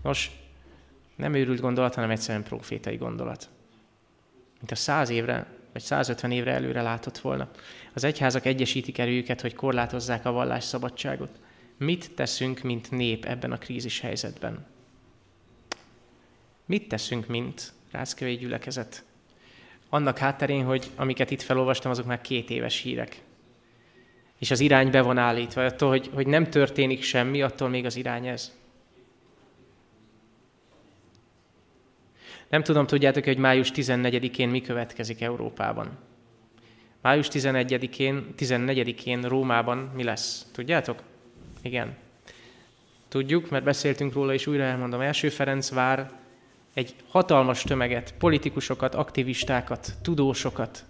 Nos, 0.03 0.31
nem 1.23 1.35
őrült 1.35 1.61
gondolat, 1.61 1.95
hanem 1.95 2.11
egyszerűen 2.11 2.45
profétai 2.45 2.97
gondolat. 2.97 3.49
Mint 4.59 4.71
a 4.71 4.75
száz 4.75 5.09
évre 5.09 5.47
vagy 5.73 5.83
150 5.83 6.31
évre 6.31 6.53
előre 6.53 6.83
látott 6.83 7.19
volna. 7.19 7.51
Az 7.93 8.05
egyházak 8.05 8.47
egyesítik 8.47 8.99
erőjüket, 8.99 9.41
hogy 9.41 9.55
korlátozzák 9.55 10.25
a 10.27 10.33
vallás 10.33 10.65
szabadságot. 10.65 11.41
Mit 11.77 12.15
teszünk, 12.15 12.63
mint 12.63 12.91
nép 12.91 13.25
ebben 13.25 13.53
a 13.53 13.59
krízis 13.59 14.01
helyzetben? 14.01 14.67
Mit 16.67 16.89
teszünk, 16.89 17.27
mint 17.27 17.73
Ráckevei 17.91 18.37
gyülekezet? 18.37 19.05
Annak 19.89 20.19
hátterén, 20.19 20.65
hogy 20.65 20.91
amiket 20.97 21.31
itt 21.31 21.43
felolvastam, 21.43 21.91
azok 21.91 22.07
már 22.07 22.21
két 22.21 22.51
éves 22.51 22.81
hírek. 22.81 23.23
És 24.39 24.51
az 24.51 24.61
irány 24.61 24.91
be 24.91 25.01
van 25.01 25.19
állítva. 25.19 25.65
Attól, 25.65 25.89
hogy, 25.89 26.11
hogy 26.15 26.27
nem 26.27 26.51
történik 26.51 27.03
semmi, 27.03 27.43
attól 27.43 27.69
még 27.69 27.85
az 27.85 27.97
irány 27.97 28.27
ez. 28.27 28.53
Nem 32.53 32.63
tudom, 32.63 32.87
tudjátok, 32.87 33.25
hogy 33.25 33.39
május 33.39 33.71
14-én 33.75 34.49
mi 34.49 34.61
következik 34.61 35.21
Európában. 35.21 35.99
Május 37.01 37.29
11-én, 37.31 38.35
14-én 38.39 39.23
Rómában 39.23 39.79
mi 39.95 40.03
lesz? 40.03 40.47
Tudjátok? 40.53 41.03
Igen. 41.63 41.97
Tudjuk, 43.09 43.51
mert 43.51 43.65
beszéltünk 43.65 44.13
róla, 44.13 44.35
és 44.35 44.47
újra 44.47 44.63
elmondom. 44.63 45.01
Első 45.01 45.29
Ferenc 45.29 45.71
vár 45.71 46.13
egy 46.75 46.95
hatalmas 47.09 47.63
tömeget, 47.63 48.15
politikusokat, 48.19 48.95
aktivistákat, 48.95 49.95
tudósokat, 50.03 50.85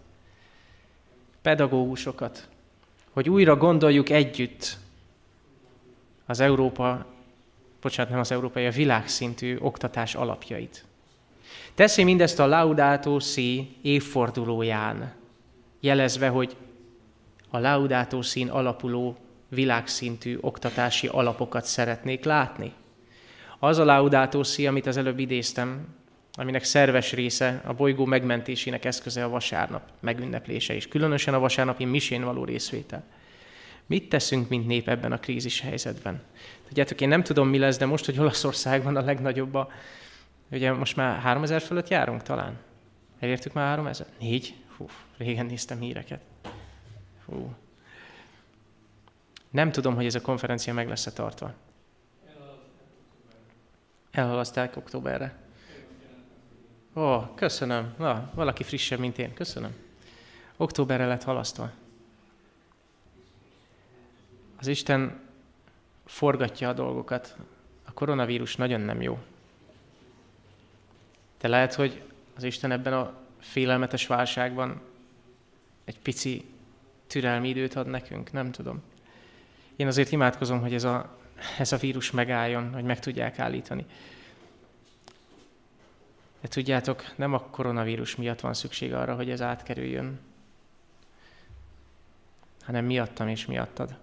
pedagógusokat, 1.42 2.48
hogy 3.10 3.28
újra 3.28 3.56
gondoljuk 3.56 4.10
együtt 4.10 4.76
az 6.26 6.40
Európa, 6.40 7.06
bocsánat, 7.80 8.10
nem 8.10 8.20
az 8.20 8.32
európai, 8.32 8.66
a 8.66 8.70
világszintű 8.70 9.56
oktatás 9.60 10.14
alapjait. 10.14 10.84
Teszi 11.74 12.04
mindezt 12.04 12.38
a 12.38 12.46
Laudato 12.46 13.18
Si 13.18 13.76
évfordulóján, 13.82 15.14
jelezve, 15.80 16.28
hogy 16.28 16.56
a 17.50 17.58
Laudato 17.58 18.22
Si 18.22 18.46
alapuló 18.50 19.16
világszintű 19.48 20.38
oktatási 20.40 21.06
alapokat 21.06 21.64
szeretnék 21.64 22.24
látni. 22.24 22.72
Az 23.58 23.78
a 23.78 23.84
Laudato 23.84 24.42
Si, 24.42 24.66
amit 24.66 24.86
az 24.86 24.96
előbb 24.96 25.18
idéztem, 25.18 25.86
aminek 26.32 26.64
szerves 26.64 27.12
része 27.12 27.62
a 27.64 27.72
bolygó 27.72 28.04
megmentésének 28.04 28.84
eszköze 28.84 29.24
a 29.24 29.28
vasárnap 29.28 29.82
megünneplése, 30.00 30.74
és 30.74 30.88
különösen 30.88 31.34
a 31.34 31.38
vasárnapi 31.38 31.84
misén 31.84 32.24
való 32.24 32.44
részvétel. 32.44 33.04
Mit 33.86 34.08
teszünk, 34.08 34.48
mint 34.48 34.66
nép 34.66 34.88
ebben 34.88 35.12
a 35.12 35.18
krízis 35.18 35.60
helyzetben? 35.60 36.22
Tudjátok, 36.66 37.00
én 37.00 37.08
nem 37.08 37.22
tudom, 37.22 37.48
mi 37.48 37.58
lesz, 37.58 37.78
de 37.78 37.86
most, 37.86 38.04
hogy 38.04 38.18
Olaszországban 38.18 38.96
a 38.96 39.04
legnagyobb 39.04 39.54
a 39.54 39.68
Ugye 40.52 40.72
most 40.72 40.96
már 40.96 41.20
3000 41.20 41.60
fölött 41.60 41.88
járunk 41.88 42.22
talán? 42.22 42.58
Elértük 43.18 43.52
már 43.52 43.66
3000? 43.66 44.06
Négy? 44.18 44.56
Hú, 44.76 44.88
régen 45.16 45.46
néztem 45.46 45.80
híreket. 45.80 46.20
Hú. 47.24 47.54
Nem 49.50 49.72
tudom, 49.72 49.94
hogy 49.94 50.06
ez 50.06 50.14
a 50.14 50.20
konferencia 50.20 50.74
meg 50.74 50.88
lesz-e 50.88 51.12
tartva. 51.12 51.54
Elhalaszták 54.10 54.76
októberre. 54.76 55.36
Ó, 56.94 57.20
köszönöm. 57.34 57.94
Na, 57.98 58.30
valaki 58.34 58.62
frissebb, 58.62 58.98
mint 58.98 59.18
én. 59.18 59.34
Köszönöm. 59.34 59.74
Októberre 60.56 61.06
lett 61.06 61.22
halasztva. 61.22 61.70
Az 64.58 64.66
Isten 64.66 65.20
forgatja 66.04 66.68
a 66.68 66.72
dolgokat. 66.72 67.36
A 67.84 67.92
koronavírus 67.92 68.56
nagyon 68.56 68.80
nem 68.80 69.02
jó. 69.02 69.18
De 71.42 71.48
lehet, 71.48 71.74
hogy 71.74 72.02
az 72.36 72.42
Isten 72.42 72.72
ebben 72.72 72.92
a 72.92 73.14
félelmetes 73.38 74.06
válságban 74.06 74.80
egy 75.84 75.98
pici 75.98 76.44
türelmi 77.06 77.48
időt 77.48 77.74
ad 77.74 77.86
nekünk, 77.86 78.32
nem 78.32 78.50
tudom. 78.50 78.82
Én 79.76 79.86
azért 79.86 80.12
imádkozom, 80.12 80.60
hogy 80.60 80.74
ez 80.74 80.84
a, 80.84 81.18
ez 81.58 81.72
a 81.72 81.76
vírus 81.76 82.10
megálljon, 82.10 82.72
hogy 82.72 82.84
meg 82.84 82.98
tudják 83.00 83.38
állítani. 83.38 83.86
De 86.40 86.48
tudjátok, 86.48 87.12
nem 87.16 87.32
a 87.34 87.40
koronavírus 87.40 88.16
miatt 88.16 88.40
van 88.40 88.54
szükség 88.54 88.94
arra, 88.94 89.14
hogy 89.14 89.30
ez 89.30 89.40
átkerüljön, 89.40 90.20
hanem 92.64 92.84
miattam 92.84 93.28
és 93.28 93.46
miattad. 93.46 93.96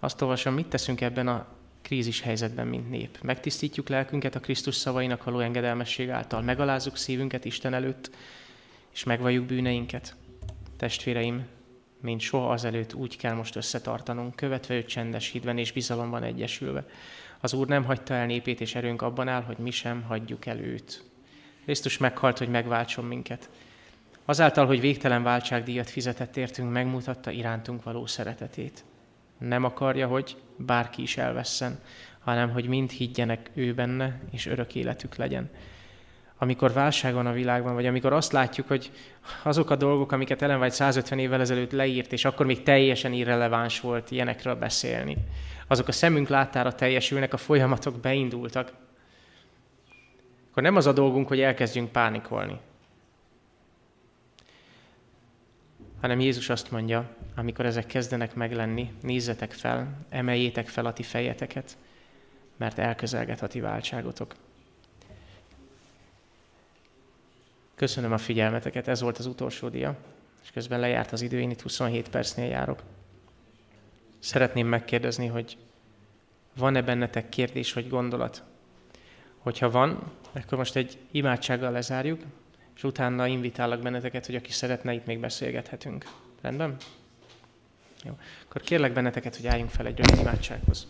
Azt 0.00 0.22
olvasom, 0.22 0.54
mit 0.54 0.68
teszünk 0.68 1.00
ebben 1.00 1.28
a 1.28 1.46
krízis 1.84 2.20
helyzetben, 2.20 2.66
mint 2.66 2.90
nép. 2.90 3.18
Megtisztítjuk 3.22 3.88
lelkünket 3.88 4.34
a 4.34 4.40
Krisztus 4.40 4.74
szavainak 4.74 5.24
való 5.24 5.38
engedelmesség 5.38 6.10
által, 6.10 6.42
megalázzuk 6.42 6.96
szívünket 6.96 7.44
Isten 7.44 7.74
előtt, 7.74 8.10
és 8.92 9.04
megvalljuk 9.04 9.44
bűneinket. 9.46 10.16
Testvéreim, 10.76 11.46
mint 12.00 12.20
soha 12.20 12.50
azelőtt 12.50 12.94
úgy 12.94 13.16
kell 13.16 13.34
most 13.34 13.56
összetartanunk, 13.56 14.36
követve 14.36 14.74
őt 14.74 14.86
csendes 14.86 15.30
hídben 15.30 15.58
és 15.58 15.72
bizalomban 15.72 16.22
egyesülve. 16.22 16.86
Az 17.40 17.52
Úr 17.52 17.66
nem 17.66 17.84
hagyta 17.84 18.14
el 18.14 18.26
népét, 18.26 18.60
és 18.60 18.74
erőnk 18.74 19.02
abban 19.02 19.28
áll, 19.28 19.42
hogy 19.42 19.58
mi 19.58 19.70
sem 19.70 20.02
hagyjuk 20.02 20.46
el 20.46 20.58
őt. 20.58 21.04
Krisztus 21.64 21.98
meghalt, 21.98 22.38
hogy 22.38 22.48
megváltson 22.48 23.04
minket. 23.04 23.50
Azáltal, 24.24 24.66
hogy 24.66 24.80
végtelen 24.80 25.22
váltságdíjat 25.22 25.90
fizetett 25.90 26.36
értünk, 26.36 26.72
megmutatta 26.72 27.30
irántunk 27.30 27.82
való 27.82 28.06
szeretetét. 28.06 28.84
Nem 29.48 29.64
akarja, 29.64 30.06
hogy 30.06 30.36
bárki 30.56 31.02
is 31.02 31.16
elvesszen, 31.16 31.78
hanem 32.18 32.50
hogy 32.50 32.66
mind 32.68 32.90
higgyenek 32.90 33.50
ő 33.54 33.74
benne, 33.74 34.20
és 34.30 34.46
örök 34.46 34.74
életük 34.74 35.16
legyen. 35.16 35.50
Amikor 36.38 36.72
válság 36.72 37.14
van 37.14 37.26
a 37.26 37.32
világban, 37.32 37.74
vagy 37.74 37.86
amikor 37.86 38.12
azt 38.12 38.32
látjuk, 38.32 38.68
hogy 38.68 38.90
azok 39.42 39.70
a 39.70 39.76
dolgok, 39.76 40.12
amiket 40.12 40.42
Ellen 40.42 40.58
vagy 40.58 40.72
150 40.72 41.18
évvel 41.18 41.40
ezelőtt 41.40 41.72
leírt, 41.72 42.12
és 42.12 42.24
akkor 42.24 42.46
még 42.46 42.62
teljesen 42.62 43.12
irreleváns 43.12 43.80
volt 43.80 44.10
ilyenekről 44.10 44.54
beszélni, 44.54 45.16
azok 45.66 45.88
a 45.88 45.92
szemünk 45.92 46.28
láttára 46.28 46.72
teljesülnek, 46.72 47.32
a 47.32 47.36
folyamatok 47.36 48.00
beindultak, 48.00 48.72
akkor 50.50 50.62
nem 50.62 50.76
az 50.76 50.86
a 50.86 50.92
dolgunk, 50.92 51.28
hogy 51.28 51.40
elkezdjünk 51.40 51.92
pánikolni, 51.92 52.60
hanem 56.04 56.20
Jézus 56.20 56.48
azt 56.48 56.70
mondja, 56.70 57.16
amikor 57.34 57.66
ezek 57.66 57.86
kezdenek 57.86 58.34
meglenni, 58.34 58.92
nézzetek 59.02 59.52
fel, 59.52 59.96
emeljétek 60.08 60.68
fel 60.68 60.86
a 60.86 60.92
ti 60.92 61.02
fejeteket, 61.02 61.76
mert 62.56 62.78
elközelget 62.78 63.42
a 63.42 63.46
ti 63.46 63.60
váltságotok. 63.60 64.34
Köszönöm 67.74 68.12
a 68.12 68.18
figyelmeteket, 68.18 68.88
ez 68.88 69.00
volt 69.00 69.18
az 69.18 69.26
utolsó 69.26 69.68
dia, 69.68 69.96
és 70.42 70.50
közben 70.50 70.80
lejárt 70.80 71.12
az 71.12 71.20
idő, 71.20 71.40
én 71.40 71.50
itt 71.50 71.62
27 71.62 72.08
percnél 72.08 72.48
járok. 72.48 72.82
Szeretném 74.18 74.66
megkérdezni, 74.66 75.26
hogy 75.26 75.56
van-e 76.56 76.82
bennetek 76.82 77.28
kérdés 77.28 77.72
vagy 77.72 77.88
gondolat? 77.88 78.42
Hogyha 79.38 79.70
van, 79.70 80.12
akkor 80.32 80.58
most 80.58 80.76
egy 80.76 80.98
imádsággal 81.10 81.72
lezárjuk, 81.72 82.20
és 82.76 82.84
utána 82.84 83.26
invitálok 83.26 83.80
benneteket, 83.80 84.26
hogy 84.26 84.34
aki 84.34 84.52
szeretne, 84.52 84.92
itt 84.92 85.06
még 85.06 85.20
beszélgethetünk. 85.20 86.04
Rendben? 86.40 86.76
Jó. 88.04 88.18
Akkor 88.44 88.60
kérlek 88.60 88.92
benneteket, 88.92 89.36
hogy 89.36 89.46
álljunk 89.46 89.70
fel 89.70 89.86
egy 89.86 89.98
rövid 89.98 90.20
imádsághoz. 90.20 90.86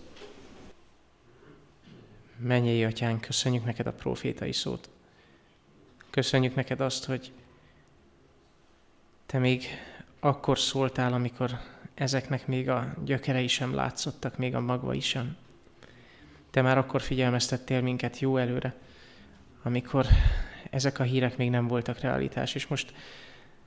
Menjél, 2.37 2.87
Atyánk, 2.87 3.21
köszönjük 3.21 3.65
neked 3.65 3.87
a 3.87 3.93
profétai 3.93 4.53
szót. 4.53 4.89
Köszönjük 6.11 6.55
neked 6.55 6.81
azt, 6.81 7.05
hogy 7.05 7.33
te 9.27 9.39
még 9.39 9.65
akkor 10.21 10.59
szóltál, 10.59 11.13
amikor 11.13 11.61
ezeknek 11.95 12.47
még 12.47 12.69
a 12.69 12.95
gyökerei 13.05 13.47
sem 13.47 13.75
látszottak, 13.75 14.39
még 14.39 14.55
a 14.55 14.61
magvai 14.61 15.01
sem. 15.01 15.37
Te 16.51 16.63
már 16.63 16.79
akkor 16.79 17.03
figyelmeztettél 17.03 17.81
minket 17.81 18.19
jó 18.19 18.37
előre, 18.37 18.75
amikor 19.63 20.07
ezek 20.75 20.99
a 20.99 21.03
hírek 21.03 21.37
még 21.37 21.51
nem 21.51 21.67
voltak 21.67 22.01
realitás, 22.01 22.55
és 22.55 22.67
most 22.67 22.93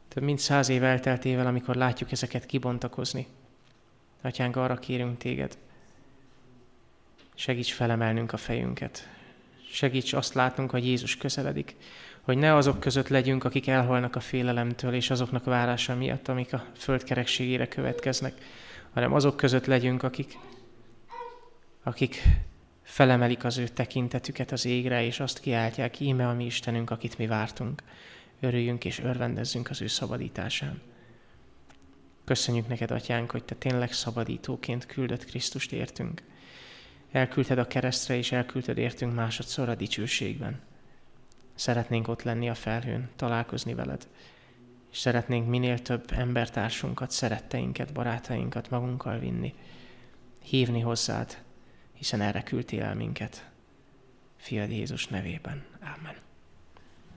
több 0.07 0.23
mint 0.23 0.39
száz 0.39 0.69
év 0.69 0.83
elteltével, 0.83 1.47
amikor 1.47 1.75
látjuk 1.75 2.11
ezeket 2.11 2.45
kibontakozni. 2.45 3.27
Atyánk, 4.21 4.55
arra 4.55 4.75
kérünk 4.75 5.17
téged, 5.17 5.57
segíts 7.35 7.73
felemelnünk 7.73 8.33
a 8.33 8.37
fejünket. 8.37 9.09
Segíts 9.71 10.13
azt 10.13 10.33
látnunk, 10.33 10.69
hogy 10.69 10.85
Jézus 10.85 11.17
közeledik, 11.17 11.75
hogy 12.21 12.37
ne 12.37 12.55
azok 12.55 12.79
között 12.79 13.07
legyünk, 13.07 13.43
akik 13.43 13.67
elhalnak 13.67 14.15
a 14.15 14.19
félelemtől 14.19 14.93
és 14.93 15.09
azoknak 15.09 15.43
várása 15.43 15.95
miatt, 15.95 16.27
amik 16.27 16.53
a 16.53 16.65
földkerekségére 16.75 17.67
következnek, 17.67 18.33
hanem 18.93 19.13
azok 19.13 19.37
között 19.37 19.65
legyünk, 19.65 20.03
akik, 20.03 20.37
akik 21.83 22.23
felemelik 22.87 23.43
az 23.43 23.57
ő 23.57 23.67
tekintetüket 23.67 24.51
az 24.51 24.65
égre, 24.65 25.03
és 25.03 25.19
azt 25.19 25.39
kiáltják, 25.39 25.99
íme 25.99 26.27
a 26.27 26.33
mi 26.33 26.45
Istenünk, 26.45 26.89
akit 26.89 27.17
mi 27.17 27.27
vártunk. 27.27 27.83
Örüljünk 28.39 28.85
és 28.85 28.99
örvendezzünk 28.99 29.69
az 29.69 29.81
ő 29.81 29.87
szabadításán. 29.87 30.81
Köszönjük 32.23 32.67
neked, 32.67 32.91
Atyánk, 32.91 33.31
hogy 33.31 33.43
Te 33.43 33.55
tényleg 33.55 33.93
szabadítóként 33.93 34.85
küldött 34.85 35.25
Krisztust 35.25 35.71
értünk. 35.71 36.23
Elküldted 37.11 37.57
a 37.57 37.67
keresztre, 37.67 38.15
és 38.15 38.31
elküldted 38.31 38.77
értünk 38.77 39.13
másodszor 39.13 39.69
a 39.69 39.75
dicsőségben. 39.75 40.59
Szeretnénk 41.55 42.07
ott 42.07 42.23
lenni 42.23 42.49
a 42.49 42.55
felhőn, 42.55 43.09
találkozni 43.15 43.73
veled. 43.73 44.07
és 44.91 44.97
szeretnénk 44.97 45.47
minél 45.47 45.79
több 45.79 46.11
embertársunkat, 46.11 47.11
szeretteinket, 47.11 47.93
barátainkat 47.93 48.69
magunkkal 48.69 49.19
vinni, 49.19 49.53
hívni 50.43 50.79
hozzád, 50.79 51.45
hiszen 51.97 52.21
erre 52.21 52.43
küldtél 52.43 52.83
el 52.83 52.95
minket. 52.95 53.49
Fiad 54.37 54.69
Jézus 54.69 55.07
nevében. 55.07 55.65
Amen. 55.81 56.26